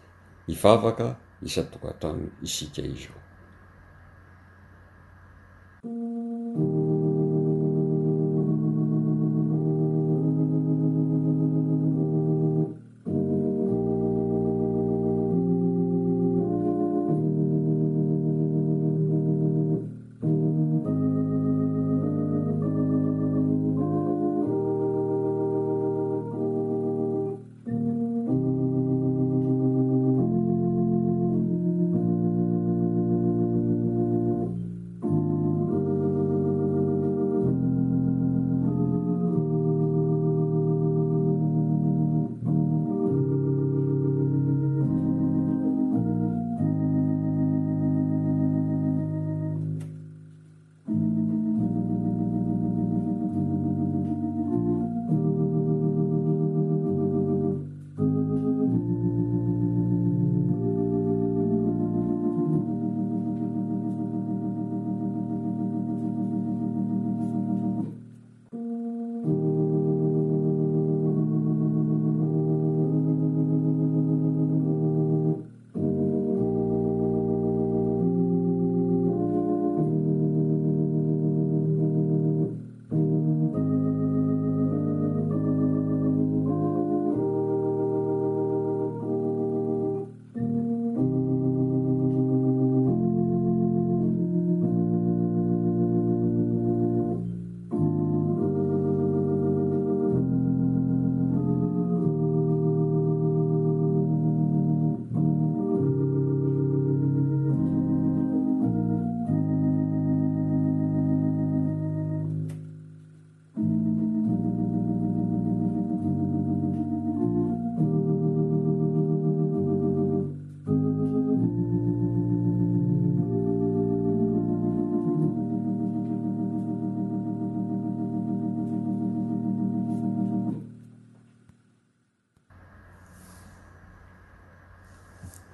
ivavaka 0.53 1.07
isan 1.47 1.67
tokatrano 1.73 2.27
isika 2.47 2.81
izy 2.93 3.09
ao 3.15 3.21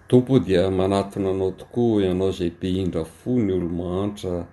tompo 0.08 0.38
dia 0.38 0.68
manatona 0.70 1.30
anao 1.30 1.50
tokoa 1.50 2.02
ianao 2.02 2.30
zay 2.32 2.50
mpeindra 2.52 3.04
fo 3.04 3.30
ny 3.40 3.52
olomahhantra 3.52 4.46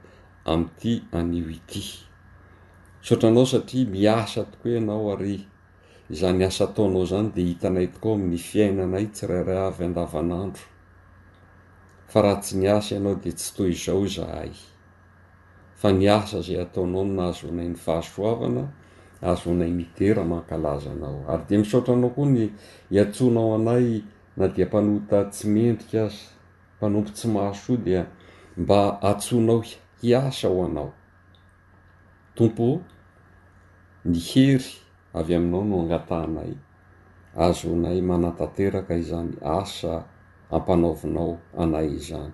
am'ity 0.45 1.03
anio 1.11 1.49
ity 1.51 1.83
misaotra 3.01 3.29
anao 3.29 3.45
satria 3.45 3.85
miasa 3.85 4.43
tokoa 4.43 4.71
ianao 4.71 5.11
ary 5.13 5.43
izany 6.09 6.43
asa 6.45 6.63
ataonao 6.65 7.05
zany 7.05 7.31
de 7.35 7.41
hitanay 7.43 7.87
tokao 7.87 8.13
amin'ny 8.13 8.37
fiaina 8.37 8.83
anay 8.83 9.05
tsi 9.07 9.27
raira 9.27 9.65
avy 9.67 9.83
andavan'andro 9.85 10.63
fa 12.11 12.21
raha 12.21 12.39
tsy 12.41 12.55
niasa 12.57 12.95
ianao 12.95 13.15
de 13.15 13.31
tsy 13.31 13.53
toy 13.55 13.69
izao 13.71 14.07
zahay 14.07 14.51
fa 15.75 15.91
ni 15.91 16.09
asa 16.09 16.41
zay 16.41 16.59
ataonao 16.61 17.05
nahazo 17.05 17.47
anay 17.51 17.67
ny 17.69 17.75
fahasoavana 17.75 18.63
azo 19.21 19.51
anay 19.51 19.69
midera 19.71 20.23
mankalaza 20.23 20.91
anao 20.91 21.25
ary 21.27 21.43
de 21.49 21.57
misotra 21.57 21.93
anao 21.93 22.09
koa 22.15 22.25
ny 22.25 22.47
hiatsonao 22.91 23.55
anay 23.59 24.01
na 24.37 24.47
dia 24.47 24.65
mpanota 24.65 25.23
tsy 25.31 25.45
mendrika 25.47 26.03
azy 26.05 26.23
mpanompo 26.77 27.11
tsy 27.15 27.27
mahsoo 27.27 27.77
dia 27.77 28.01
mba 28.57 28.99
atsonao 29.09 29.63
hiasa 30.01 30.47
ho 30.49 30.65
anao 30.65 30.89
tompo 32.35 32.65
nihery 34.11 34.69
avy 35.17 35.33
aminao 35.35 35.63
no 35.69 35.75
angatanay 35.81 36.53
azo 37.45 37.69
nay 37.83 37.99
manatateraka 38.09 38.93
izany 39.01 39.31
asa 39.59 39.91
ampanaovinao 40.55 41.33
anay 41.61 41.87
izany 41.99 42.33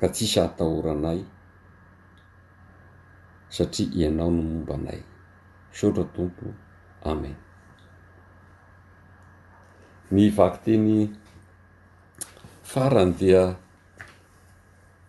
ka 0.00 0.06
tsisa 0.14 0.40
hatahoranay 0.44 1.20
satria 3.54 3.88
ianao 4.06 4.30
no 4.36 4.42
momba 4.48 4.74
anay 4.78 5.00
saotra 5.76 6.04
tompo 6.14 6.44
amen 7.10 7.36
ny 10.12 10.22
vaky 10.36 10.58
teny 10.64 10.94
faraha 12.70 13.04
ndea 13.10 13.46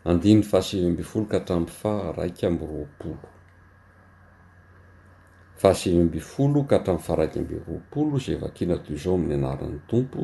aniy 0.09 0.39
ahsvibolo 0.57 1.23
ka 1.31 1.37
htram 1.41 1.65
fa 1.79 1.93
raik 2.17 2.39
amb 2.49 2.59
roapolo 2.69 3.27
asviabolo 5.69 6.59
kahta 6.69 6.93
faraimbraolo 7.07 8.17
zay 8.25 8.35
vakina 8.43 8.75
tao 8.85 9.13
amin'ny 9.17 9.33
anaran'ny 9.37 9.79
tompo 9.89 10.21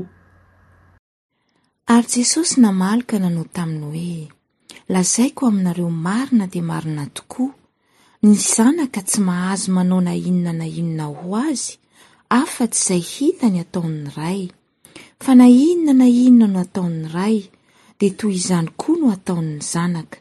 ary 1.94 2.08
jesosy 2.14 2.56
namalyka 2.64 3.16
nanao 3.24 3.46
taminy 3.56 3.86
hoe 3.90 4.20
lazaiko 4.94 5.42
aminareo 5.50 5.90
marina 6.06 6.46
dia 6.54 6.64
marina 6.72 7.04
tokoa 7.18 7.52
ny 8.24 8.34
zanaka 8.54 9.00
tsy 9.08 9.20
mahazo 9.28 9.68
manao 9.76 10.02
na 10.08 10.14
inona 10.28 10.54
na 10.60 10.66
inona 10.80 11.06
ho 11.18 11.30
azy 11.50 11.74
afa-tsy 12.38 12.82
izay 12.90 13.02
hitany 13.14 13.58
hataon'ny 13.62 14.02
iray 14.12 14.42
fa 15.24 15.36
na 15.40 15.48
inona 15.48 16.04
na 16.04 16.08
inona 16.12 16.52
no 16.52 16.60
ataon'ny 16.68 17.08
ray 17.16 17.38
dia 17.96 18.12
toy 18.20 18.36
izany 18.36 18.68
koa 18.76 18.96
no 19.00 19.08
ataon'ny 19.16 19.64
zanaka 19.64 20.20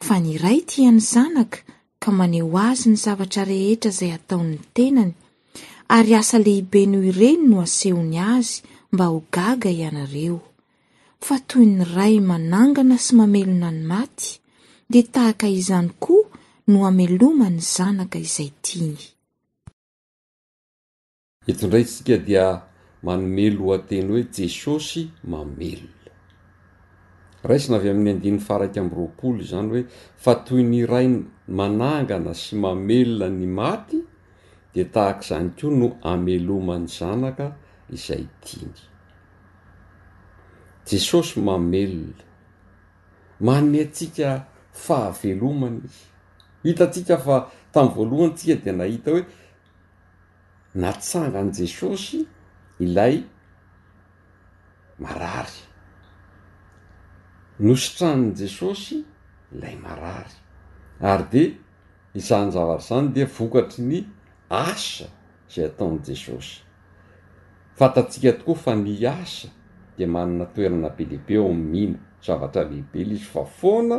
fa 0.00 0.16
ny 0.16 0.40
ray 0.40 0.64
tiany 0.64 0.96
zanaka 1.04 1.60
ka 2.00 2.08
maneho 2.08 2.48
azy 2.56 2.88
ny 2.88 2.96
zavatra 3.04 3.44
rehetra 3.44 3.92
izay 3.92 4.16
ataon'ny 4.16 4.56
tenany 4.72 5.12
ary 5.92 6.12
asa 6.16 6.40
lehibe 6.40 6.88
noho 6.88 7.04
ireny 7.12 7.42
no 7.52 7.60
asehony 7.60 8.16
azy 8.16 8.64
mba 8.92 9.12
ho 9.12 9.18
gaga 9.28 9.68
ianareo 9.76 10.40
fa 11.20 11.36
toy 11.48 11.68
ny 11.68 11.84
ray 11.92 12.16
manangana 12.24 12.96
sy 12.96 13.12
mamelona 13.20 13.68
ny 13.76 13.82
maty 13.92 14.40
dia 14.88 15.04
tahaka 15.04 15.52
izany 15.52 15.92
koa 16.00 16.24
no 16.72 16.88
hameloma 16.88 17.52
ny 17.52 17.60
zanaka 17.60 18.16
izay 18.16 18.48
tiy 18.64 18.96
manomeloanteny 23.02 24.06
hoe 24.12 24.24
jesosy 24.36 25.02
mamelona 25.22 26.00
raisina 27.48 27.76
avy 27.78 27.88
amin'ny 27.94 28.10
andiny 28.16 28.38
faraka 28.46 28.78
amroapolo 28.82 29.40
zany 29.50 29.68
hoe 29.74 29.82
fa 30.22 30.32
toy 30.44 30.62
ny 30.72 30.78
ray 30.92 31.08
manangana 31.58 32.32
sy 32.42 32.52
mamelona 32.62 33.26
ny 33.38 33.46
maty 33.58 33.98
de 34.74 34.82
tahak' 34.94 35.22
izany 35.24 35.48
koa 35.58 35.74
no 35.80 35.86
ameloman'ny 36.12 36.88
zanaka 36.98 37.46
izay 37.96 38.24
tiny 38.44 38.78
jesosy 40.88 41.36
mamelona 41.48 42.22
manyatsika 43.46 44.28
fahavelomana 44.84 45.80
izy 45.88 46.04
hitatsika 46.66 47.14
fa 47.26 47.36
tam'ny 47.72 47.92
voalohanytsika 47.96 48.54
de 48.64 48.72
nahita 48.78 49.08
hoe 49.14 49.22
natsangany 50.82 51.50
jesosy 51.58 52.20
ilay 52.80 53.22
marary 54.98 55.58
nositranony 57.66 58.32
jesosy 58.38 59.04
ilay 59.54 59.76
marary 59.76 60.34
ary 61.10 61.26
de 61.32 61.44
izan'ny 62.20 62.50
zavatra 62.56 62.82
izany 62.84 63.08
dia 63.14 63.26
vokatry 63.38 63.82
ny 63.90 63.98
asa 64.68 65.06
zay 65.52 65.64
ataon' 65.70 65.98
jesosy 66.08 66.54
fantatsika 67.78 68.30
tokoa 68.40 68.62
fa 68.64 68.72
ny 68.84 68.90
asa 69.22 69.48
de 69.98 70.04
manana 70.14 70.44
toerana 70.54 70.88
be 70.96 71.02
dehibe 71.10 71.34
ao 71.40 71.48
am'y 71.52 71.64
mihina 71.72 71.98
zavatra 72.26 72.62
lehibe 72.70 73.00
la 73.08 73.14
izy 73.16 73.26
fa 73.32 73.42
foana 73.58 73.98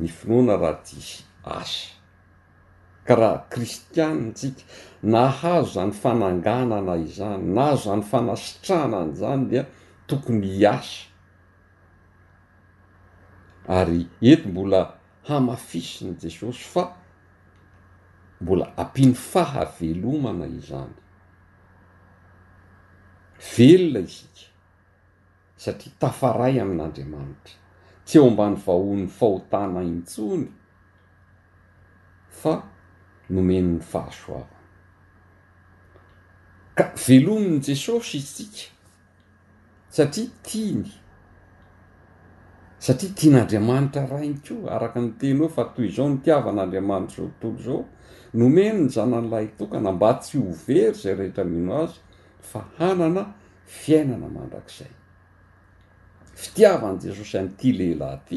ny 0.00 0.06
finoana 0.18 0.54
rahadisy 0.62 1.16
asa 1.58 1.88
ka 3.04 3.14
raha 3.16 3.46
kristianna 3.50 4.32
tsika 4.32 4.62
nahazo 5.02 5.72
zany 5.74 5.92
fananganana 5.92 6.96
izany 6.96 7.44
nahazo 7.54 7.84
zany 7.90 8.02
fanasitranana 8.02 9.14
zany 9.14 9.48
dia 9.50 9.66
tokony 10.06 10.46
iasa 10.46 11.06
ary 13.68 14.08
eto 14.20 14.48
mbola 14.48 14.98
hamafisiny 15.22 16.14
jesosy 16.20 16.64
fa 16.64 16.94
mbola 18.40 18.76
ampiny 18.76 19.14
fahavelomana 19.14 20.46
izany 20.46 20.94
velona 23.58 24.00
isika 24.08 24.40
satria 25.56 25.94
tafaray 25.98 26.60
amin'andriamanitra 26.62 27.54
tsy 28.04 28.18
eo 28.18 28.26
ambany 28.28 28.56
vahony 28.56 29.06
fahotana 29.08 29.82
intsony 29.82 30.46
fa 32.28 32.71
nomeny 33.32 33.68
ny 33.78 33.84
fahasoava 33.88 34.58
ka 36.76 36.84
velominy 37.06 37.58
jesosy 37.66 38.16
iztsika 38.22 38.62
satria 39.96 40.26
tiany 40.46 40.90
satria 42.86 43.12
tianyandriamanitra 43.18 44.02
rainy 44.10 44.38
ko 44.46 44.54
araky 44.74 44.98
ny 45.04 45.10
teno 45.22 45.40
heo 45.46 45.50
fa 45.56 45.64
toy 45.76 45.84
izao 45.88 46.08
nytiavan'andriamanitra 46.12 47.18
zao 47.22 47.30
tontolo 47.40 47.62
zao 47.66 47.80
nomeno 48.40 48.80
ny 48.84 48.88
zana 48.96 49.18
n' 49.24 49.30
lay 49.34 49.46
tokana 49.58 49.90
mba 49.96 50.10
tsy 50.20 50.36
ho 50.38 50.52
very 50.66 50.92
zay 51.00 51.14
rehetra 51.16 51.44
mino 51.48 51.72
azy 51.84 51.96
fahanana 52.52 53.22
fiainana 53.80 54.28
mandrak'zay 54.36 54.92
fitiavan' 56.40 56.98
jesosy 57.02 57.34
an'ity 57.40 57.68
lehlaha 57.80 58.18
ty 58.28 58.36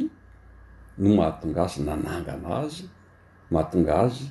no 0.97 1.09
mahatonga 1.19 1.61
azy 1.67 1.81
nanangana 1.87 2.49
azy 2.63 2.85
mahatonga 3.51 3.95
azy 4.07 4.27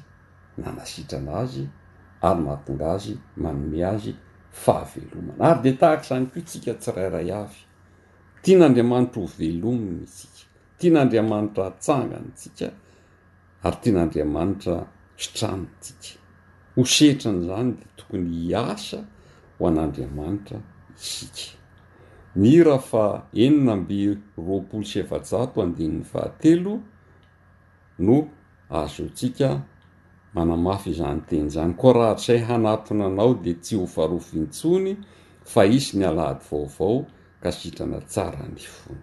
nanasitrana 0.58 1.32
azy 1.32 1.68
ary 2.22 2.40
matonga 2.42 2.90
azy 2.92 3.18
manome 3.36 3.84
azy 3.88 4.14
fahavelomana 4.62 5.42
ary 5.50 5.60
de 5.62 5.72
tahaka 5.76 6.02
izany 6.04 6.26
ko 6.30 6.38
tsika 6.46 6.72
tsi 6.74 6.90
rayray 6.96 7.30
avy 7.42 7.60
tian'andriamanitra 8.42 9.20
ho 9.22 9.28
velominy 9.38 10.02
isika 10.08 10.40
tian'andriamanitra 10.78 11.62
atsangany 11.70 12.30
tsika 12.38 12.68
ary 13.66 13.78
tian'andriamanitra 13.82 14.74
sitranony 15.22 15.68
tsika 15.82 16.18
ho 16.76 16.82
setrany 16.96 17.40
zany 17.48 17.70
de 17.78 17.86
tokony 17.98 18.28
hiasa 18.46 18.98
ho 19.58 19.62
an'andriamanitra 19.70 20.58
isika 21.00 21.46
ny 22.40 22.54
raha 22.66 22.80
fa 22.90 23.04
eni 23.42 23.58
na 23.66 23.72
mbe 23.82 23.96
roapolo 24.46 24.84
sevajato 24.92 25.56
andini'ny 25.64 26.02
fahatelo 26.12 26.72
no 28.06 28.16
azo 28.80 29.02
eotsika 29.06 29.48
manamafy 30.34 30.90
izany 30.90 31.20
teny 31.30 31.50
zany 31.50 31.74
koa 31.78 31.92
rahatsay 31.98 32.38
hanaton 32.48 33.02
anao 33.06 33.34
de 33.34 33.54
tsy 33.54 33.76
ho 33.78 33.86
farofintsony 33.86 34.96
fa 35.52 35.64
isy 35.64 35.98
ni 35.98 36.04
alahdy 36.10 36.42
vaovao 36.50 37.06
ka 37.42 37.50
sitrana 37.52 38.00
tsara 38.08 38.42
ny 38.48 38.58
fony 38.74 39.02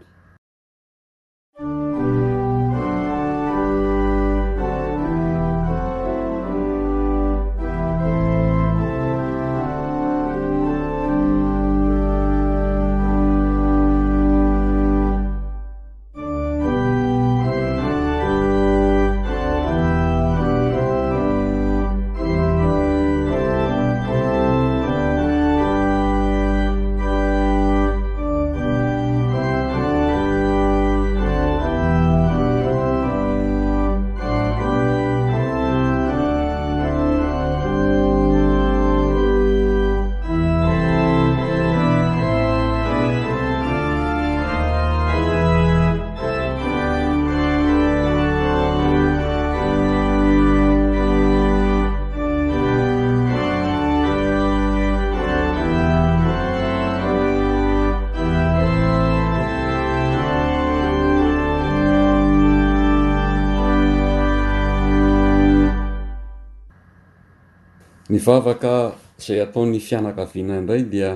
vavaka 68.25 68.93
zay 69.17 69.41
ataony 69.41 69.79
fianakaviana 69.79 70.57
indray 70.59 70.83
dia 70.83 71.09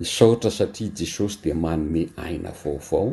isaotra 0.00 0.50
satria 0.50 0.90
jesosy 0.96 1.38
de 1.42 1.52
manome 1.54 2.02
aina 2.16 2.50
vaovao 2.62 3.08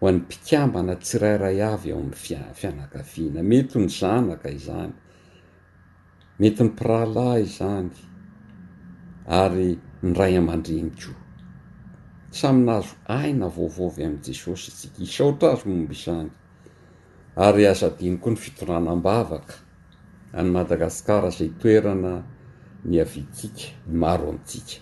ho 0.00 0.06
an'ny 0.08 0.18
mpikambana 0.20 0.94
tsirairay 1.04 1.58
avy 1.72 1.88
eo 1.92 1.98
amn'ny 2.02 2.18
fia-fianakaviana 2.24 3.40
mety 3.50 3.78
ny 3.80 3.88
zanaka 4.00 4.48
izany 4.58 4.92
mety 6.40 6.62
ny 6.64 6.68
mpiraala 6.68 7.26
izany 7.46 7.90
ary 9.40 9.70
nyray 10.02 10.34
amandriniko 10.42 11.12
samin' 12.42 12.72
azo 12.76 12.94
aina 13.18 13.46
vaovaovy 13.56 14.02
am' 14.06 14.20
jesosy 14.28 14.68
itsika 14.74 14.98
isaotra 15.08 15.46
azo 15.56 15.64
momba 15.72 15.92
izany 15.98 16.28
ary 17.48 17.64
azadiny 17.72 18.16
koa 18.22 18.32
ny 18.36 18.40
fitoranam-bavaka 18.44 19.54
any 20.32 20.50
madagasikara 20.50 21.30
zay 21.30 21.50
toerana 21.58 22.24
ny 22.84 23.00
avitsika 23.00 23.70
maro 23.88 24.30
anntsika 24.30 24.80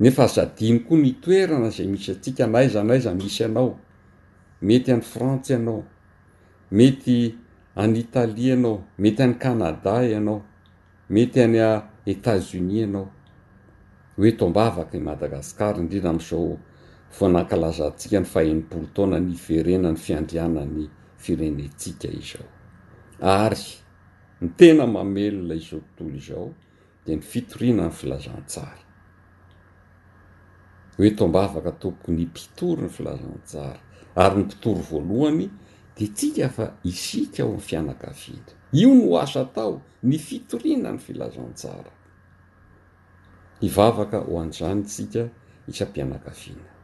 nefa 0.00 0.24
azadimy 0.24 0.78
koa 0.86 0.98
ny 0.98 1.12
toerana 1.22 1.70
zay 1.70 1.86
misy 1.86 2.10
atsika 2.12 2.46
naiza 2.46 2.84
naizan 2.84 3.16
misy 3.16 3.44
anao 3.44 3.78
mety 4.62 4.90
any 4.92 5.00
frantsa 5.02 5.54
ianao 5.54 5.82
mety 6.72 7.34
any 7.74 7.98
italia 7.98 8.54
ianao 8.54 8.84
mety 8.98 9.22
any 9.22 9.34
kanada 9.34 10.02
ianao 10.08 10.42
mety 11.10 11.40
any 11.42 11.58
etasonis 12.06 12.74
ianao 12.78 13.10
hoe 14.16 14.32
to 14.32 14.48
mbaavaky 14.48 14.96
n 14.98 15.04
madagasikara 15.04 15.78
indrindra 15.78 16.10
am'izao 16.10 16.58
foanankalaza 17.10 17.88
ntsika 17.90 18.18
ny 18.20 18.26
fahenimpolo 18.32 18.86
taona 18.94 19.18
ny 19.20 19.30
iverena 19.38 19.90
ny 19.92 19.96
fiandrianany 20.04 20.88
firenetsika 21.18 22.08
iz 22.18 22.28
ao 22.38 22.48
ary 23.22 23.84
ny 24.40 24.52
tena 24.56 24.86
mamelona 24.86 25.54
izao 25.54 25.80
tontolo 25.96 26.16
izao 26.16 26.50
de 27.06 27.14
ny 27.16 27.22
fitoriana 27.22 27.86
ny 27.88 27.96
filazantsara 27.96 28.82
hoe 30.96 31.10
tombaavaka 31.16 31.72
tompoy 31.80 32.12
ny 32.14 32.26
mpitory 32.28 32.82
ny 32.84 32.88
filazantsara 32.92 33.80
ary 34.14 34.36
ny 34.42 34.44
mpitoro 34.44 34.80
voalohany 34.90 35.48
de 35.96 36.06
tsika 36.12 36.48
fa 36.52 36.66
isika 36.84 37.42
ao 37.46 37.50
am'y 37.56 37.60
fianakaviana 37.64 38.52
io 38.76 38.94
no 38.94 39.10
o 39.16 39.18
asa 39.22 39.40
atao 39.40 39.80
ny 40.02 40.18
fitoriana 40.20 40.92
ny 40.92 40.98
filazantsara 41.00 41.92
ivavaka 43.64 44.20
ho 44.20 44.40
anizany 44.44 44.82
tsika 44.84 45.28
isam-pianakaviana 45.68 46.74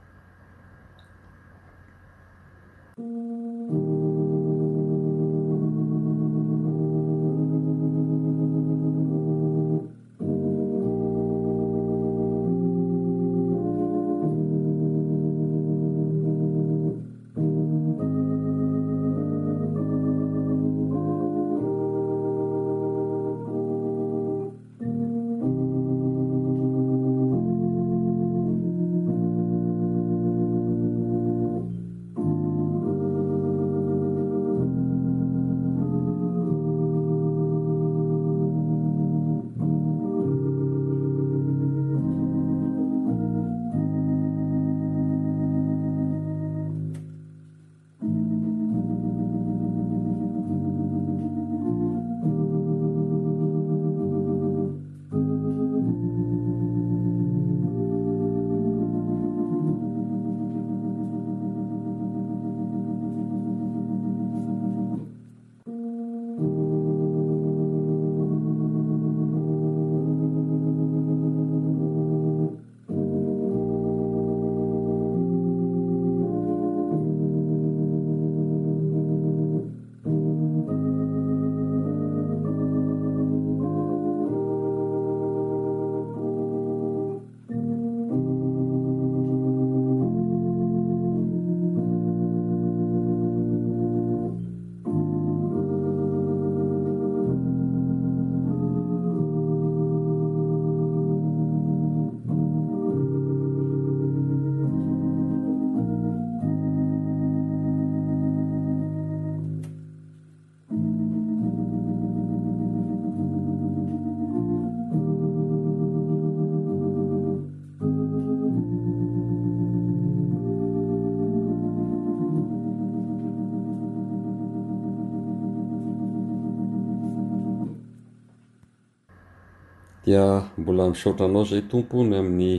mbola 130.60 130.84
misaotra 130.90 131.24
anao 131.26 131.44
zay 131.50 131.62
tompony 131.70 132.14
amin'ny 132.18 132.54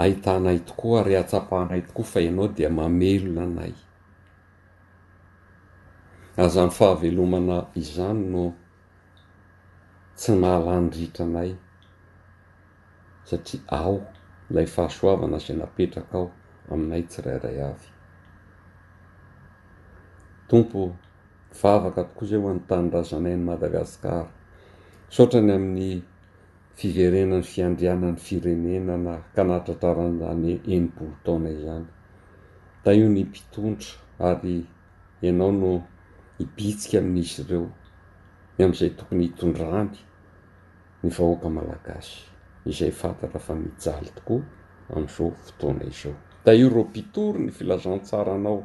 ahitanay 0.00 0.58
tokoa 0.66 0.98
ary 1.00 1.14
hatsapahnay 1.20 1.80
tokoa 1.86 2.04
fa 2.12 2.18
ianao 2.26 2.46
dia 2.56 2.70
mamelona 2.78 3.42
anay 3.48 3.74
azany 6.42 6.70
fahavelomana 6.76 7.56
izany 7.80 8.20
no 8.32 8.42
tsy 10.18 10.32
mahalany 10.42 10.86
rihtra 10.94 11.24
anay 11.28 11.50
satria 13.28 13.62
ao 13.78 13.96
lay 14.54 14.66
fahasoavana 14.74 15.38
zay 15.44 15.56
napetraka 15.60 16.12
aho 16.18 16.26
aminay 16.72 17.02
tsirairay 17.10 17.58
avy 17.68 17.88
tompo 20.48 20.80
mivavaka 21.52 22.04
tokoa 22.08 22.24
izay 22.26 22.40
hoany 22.44 22.60
taninrazanayny 22.68 23.42
madagasikara 23.48 24.30
sotrany 25.14 25.52
amin'ny 25.54 26.00
fiverenany 26.78 27.44
fiandrianany 27.52 28.16
firenenana 28.18 29.12
ka 29.34 29.42
nahatratra 29.46 29.90
ranzany 29.98 30.50
enimbolo 30.66 31.12
taona 31.24 31.48
izany 31.54 31.84
da 32.84 32.90
io 32.98 33.06
ny 33.08 33.22
mpitondra 33.24 33.92
ary 34.28 34.64
ianao 35.22 35.52
no 35.60 35.70
hibitsika 36.38 36.96
amin'izy 36.98 37.42
ireo 37.44 37.68
ny 38.58 38.64
am'izay 38.66 38.90
tokony 38.98 39.22
hitondrany 39.28 39.92
ny 41.02 41.08
vahoaka 41.18 41.48
malagasy 41.56 42.16
izay 42.70 42.90
fantatra 43.00 43.38
fa 43.46 43.52
mijaly 43.62 44.10
tokoa 44.18 44.42
am'izao 44.98 45.28
fotoana 45.44 45.82
izao 45.92 46.14
da 46.44 46.50
io 46.58 46.68
reo 46.74 46.84
mpitory 46.90 47.38
ny 47.46 47.50
filazantsara 47.58 48.32
anao 48.38 48.60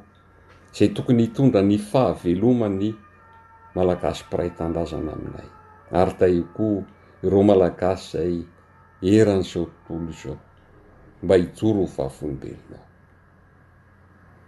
zay 0.76 0.90
tokony 0.96 1.22
hitondra 1.28 1.62
ny 1.70 1.78
fahavelomany 1.90 2.86
malagasy 3.76 4.24
piraytandrazany 4.34 5.10
aminay 5.18 5.50
ary 5.92 6.14
taikoo 6.20 6.84
ireo 7.24 7.44
malagasy 7.44 8.12
zay 8.18 8.38
eran'zao 9.20 9.64
tontolo 9.88 10.14
zao 10.22 10.38
mba 11.24 11.36
hitsoro 11.42 11.80
ho 11.84 11.88
vavoombelonao 11.96 12.86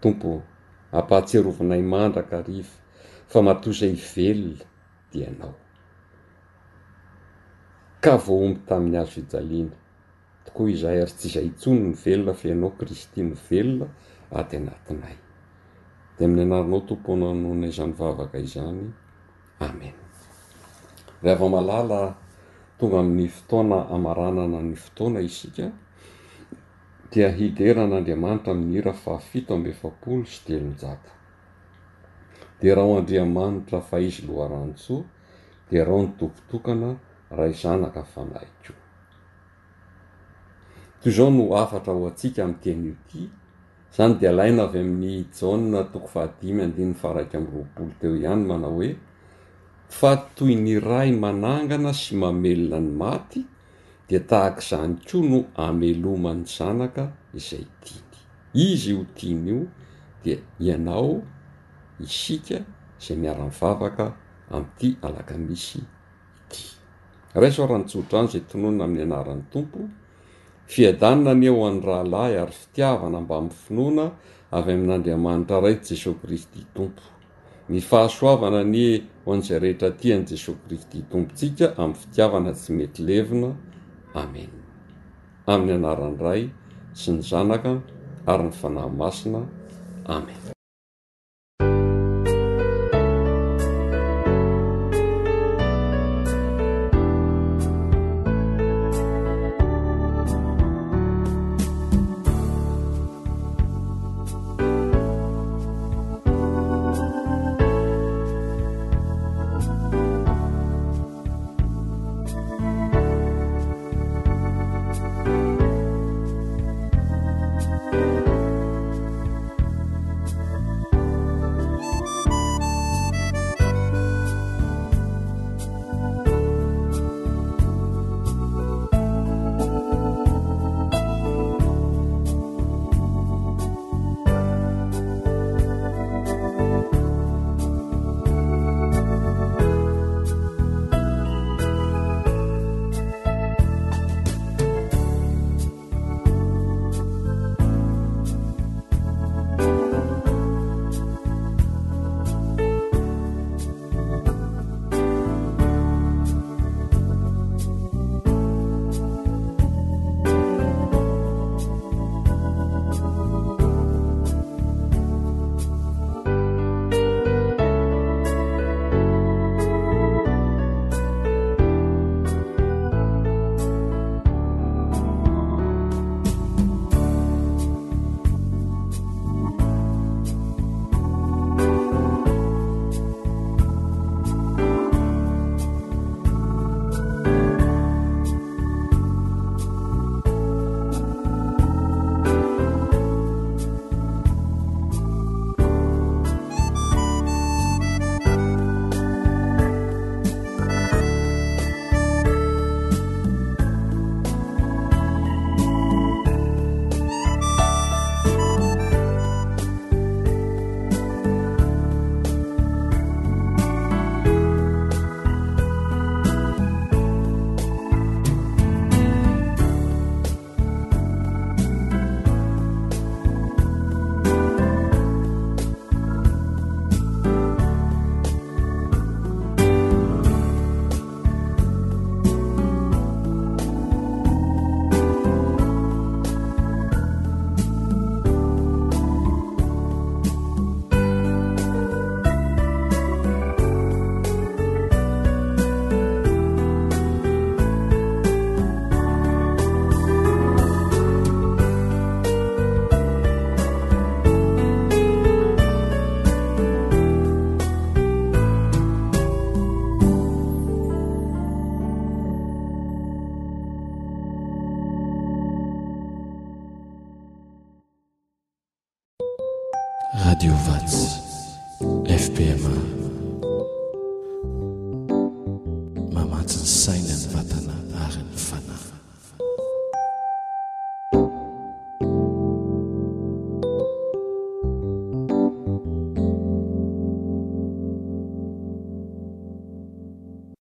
tompo 0.01 0.29
apahatsearovinay 0.99 1.81
mandraka 1.93 2.33
ariva 2.41 2.75
fa 3.31 3.39
matosa 3.47 3.85
ivelona 3.95 4.65
dianao 5.11 5.55
ka 8.03 8.13
vo 8.23 8.33
omby 8.45 8.61
tamin'ny 8.67 8.97
azo 9.01 9.17
ijaliana 9.25 9.77
tokoa 10.45 10.69
izahy 10.73 10.97
ary 11.03 11.13
tsy 11.17 11.27
izay 11.29 11.47
itsony 11.51 11.81
ny 11.87 11.93
velona 12.03 12.33
fianao 12.41 12.71
kristy 12.79 13.19
ny 13.27 13.33
velona 13.49 13.87
aty 14.39 14.53
anatinay 14.59 15.17
de 16.15 16.21
amin'ny 16.25 16.43
anarinao 16.45 16.81
tomponanonay 16.89 17.71
zany 17.77 17.93
vavaka 17.99 18.37
izany 18.45 18.85
amen 19.69 19.97
re 21.21 21.31
ava-malala 21.35 22.17
tonga 22.79 22.97
amin'ny 22.99 23.27
fotoana 23.29 23.79
amaranana 23.95 24.59
ny 24.61 24.75
fotoana 24.75 25.19
isika 25.21 25.67
dia 27.11 27.29
hideran'andriamanitra 27.29 28.53
minhira 28.53 28.93
fa 28.93 29.17
fito 29.19 29.53
ambe 29.53 29.69
efapolo 29.69 30.25
sy 30.25 30.39
delonjato 30.47 31.11
de 32.59 32.75
raho 32.75 32.95
andriamanitra 32.97 33.81
fa 33.81 33.99
izy 33.99 34.25
loharantsoa 34.27 35.03
de 35.69 35.83
rao 35.83 36.01
nytokotokana 36.03 36.89
raha 37.29 37.49
izanaka 37.53 38.03
fanahyko 38.03 38.73
toy 41.01 41.11
zao 41.11 41.29
no 41.29 41.43
afatra 41.63 41.93
ho 41.93 42.07
antsika 42.09 42.43
am'tin'ioty 42.47 43.29
zany 43.95 44.13
de 44.19 44.27
alaina 44.29 44.63
avy 44.63 44.79
amin'ny 44.79 45.29
jauna 45.39 45.83
toko 45.93 46.07
fahadimy 46.07 46.63
andin 46.65 46.93
fa 46.97 47.13
raiky 47.13 47.37
amy 47.37 47.49
roapolo 47.53 47.93
teo 47.99 48.15
ihany 48.15 48.43
manao 48.49 48.73
hoe 48.73 48.95
fa 49.97 50.11
toy 50.35 50.55
ny 50.55 50.79
ray 50.79 51.11
manangana 51.23 51.91
sy 52.03 52.15
mamelona 52.15 52.77
ny 52.85 52.91
maty 53.01 53.39
dea 54.07 54.23
tahak' 54.29 54.59
izany 54.63 54.95
koa 55.07 55.21
no 55.31 55.39
amelomany 55.67 56.43
zanaka 56.55 57.03
izay 57.37 57.65
tiany 57.81 58.15
izy 58.67 58.91
ho 58.97 59.03
tiany 59.17 59.43
io 59.51 59.59
dia 60.23 60.37
ianao 60.65 61.11
isika 62.05 62.57
izay 63.01 63.17
miara-ni 63.21 63.51
vavaka 63.59 64.05
ami''ity 64.55 64.89
alaka 65.07 65.35
misy 65.47 65.79
ity 66.41 66.61
ray 67.39 67.51
sao 67.55 67.67
raha 67.67 67.79
notsootra 67.83 68.17
any 68.23 68.27
zay 68.33 68.43
tononona 68.49 68.83
amin'ny 68.87 69.03
anaran'ny 69.07 69.45
tompo 69.53 69.79
fiadanina 70.71 71.29
any 71.35 71.45
eo 71.51 71.59
an'ny 71.67 71.81
rahalahy 71.89 72.33
ary 72.41 72.55
fitiavana 72.61 73.17
mbamin'ny 73.27 73.57
finoana 73.63 74.05
avy 74.57 74.71
amin'andriamanitra 74.77 75.57
ray 75.65 75.75
jesosy 75.85 76.19
kristy 76.23 76.61
tompo 76.75 77.03
mifahasoavana 77.71 78.61
ny 78.73 78.99
ho 79.23 79.31
an'izay 79.33 79.59
rehetra 79.63 79.89
tiany 79.99 80.23
jesosy 80.29 80.59
kristy 80.67 80.97
tompontsika 81.11 81.65
amin'ny 81.79 81.97
fitiavana 82.03 82.51
tsy 82.53 82.71
mety 82.77 83.01
levina 83.07 83.49
amen 84.21 84.51
amin'ny 85.53 85.75
anarany 85.79 86.17
ray 86.25 86.43
sy 86.99 87.11
ny 87.15 87.21
zanaka 87.23 87.71
ary 88.31 88.43
ny 88.51 88.55
fanahy 88.61 88.91
masina 88.99 89.41
amen 90.05 90.60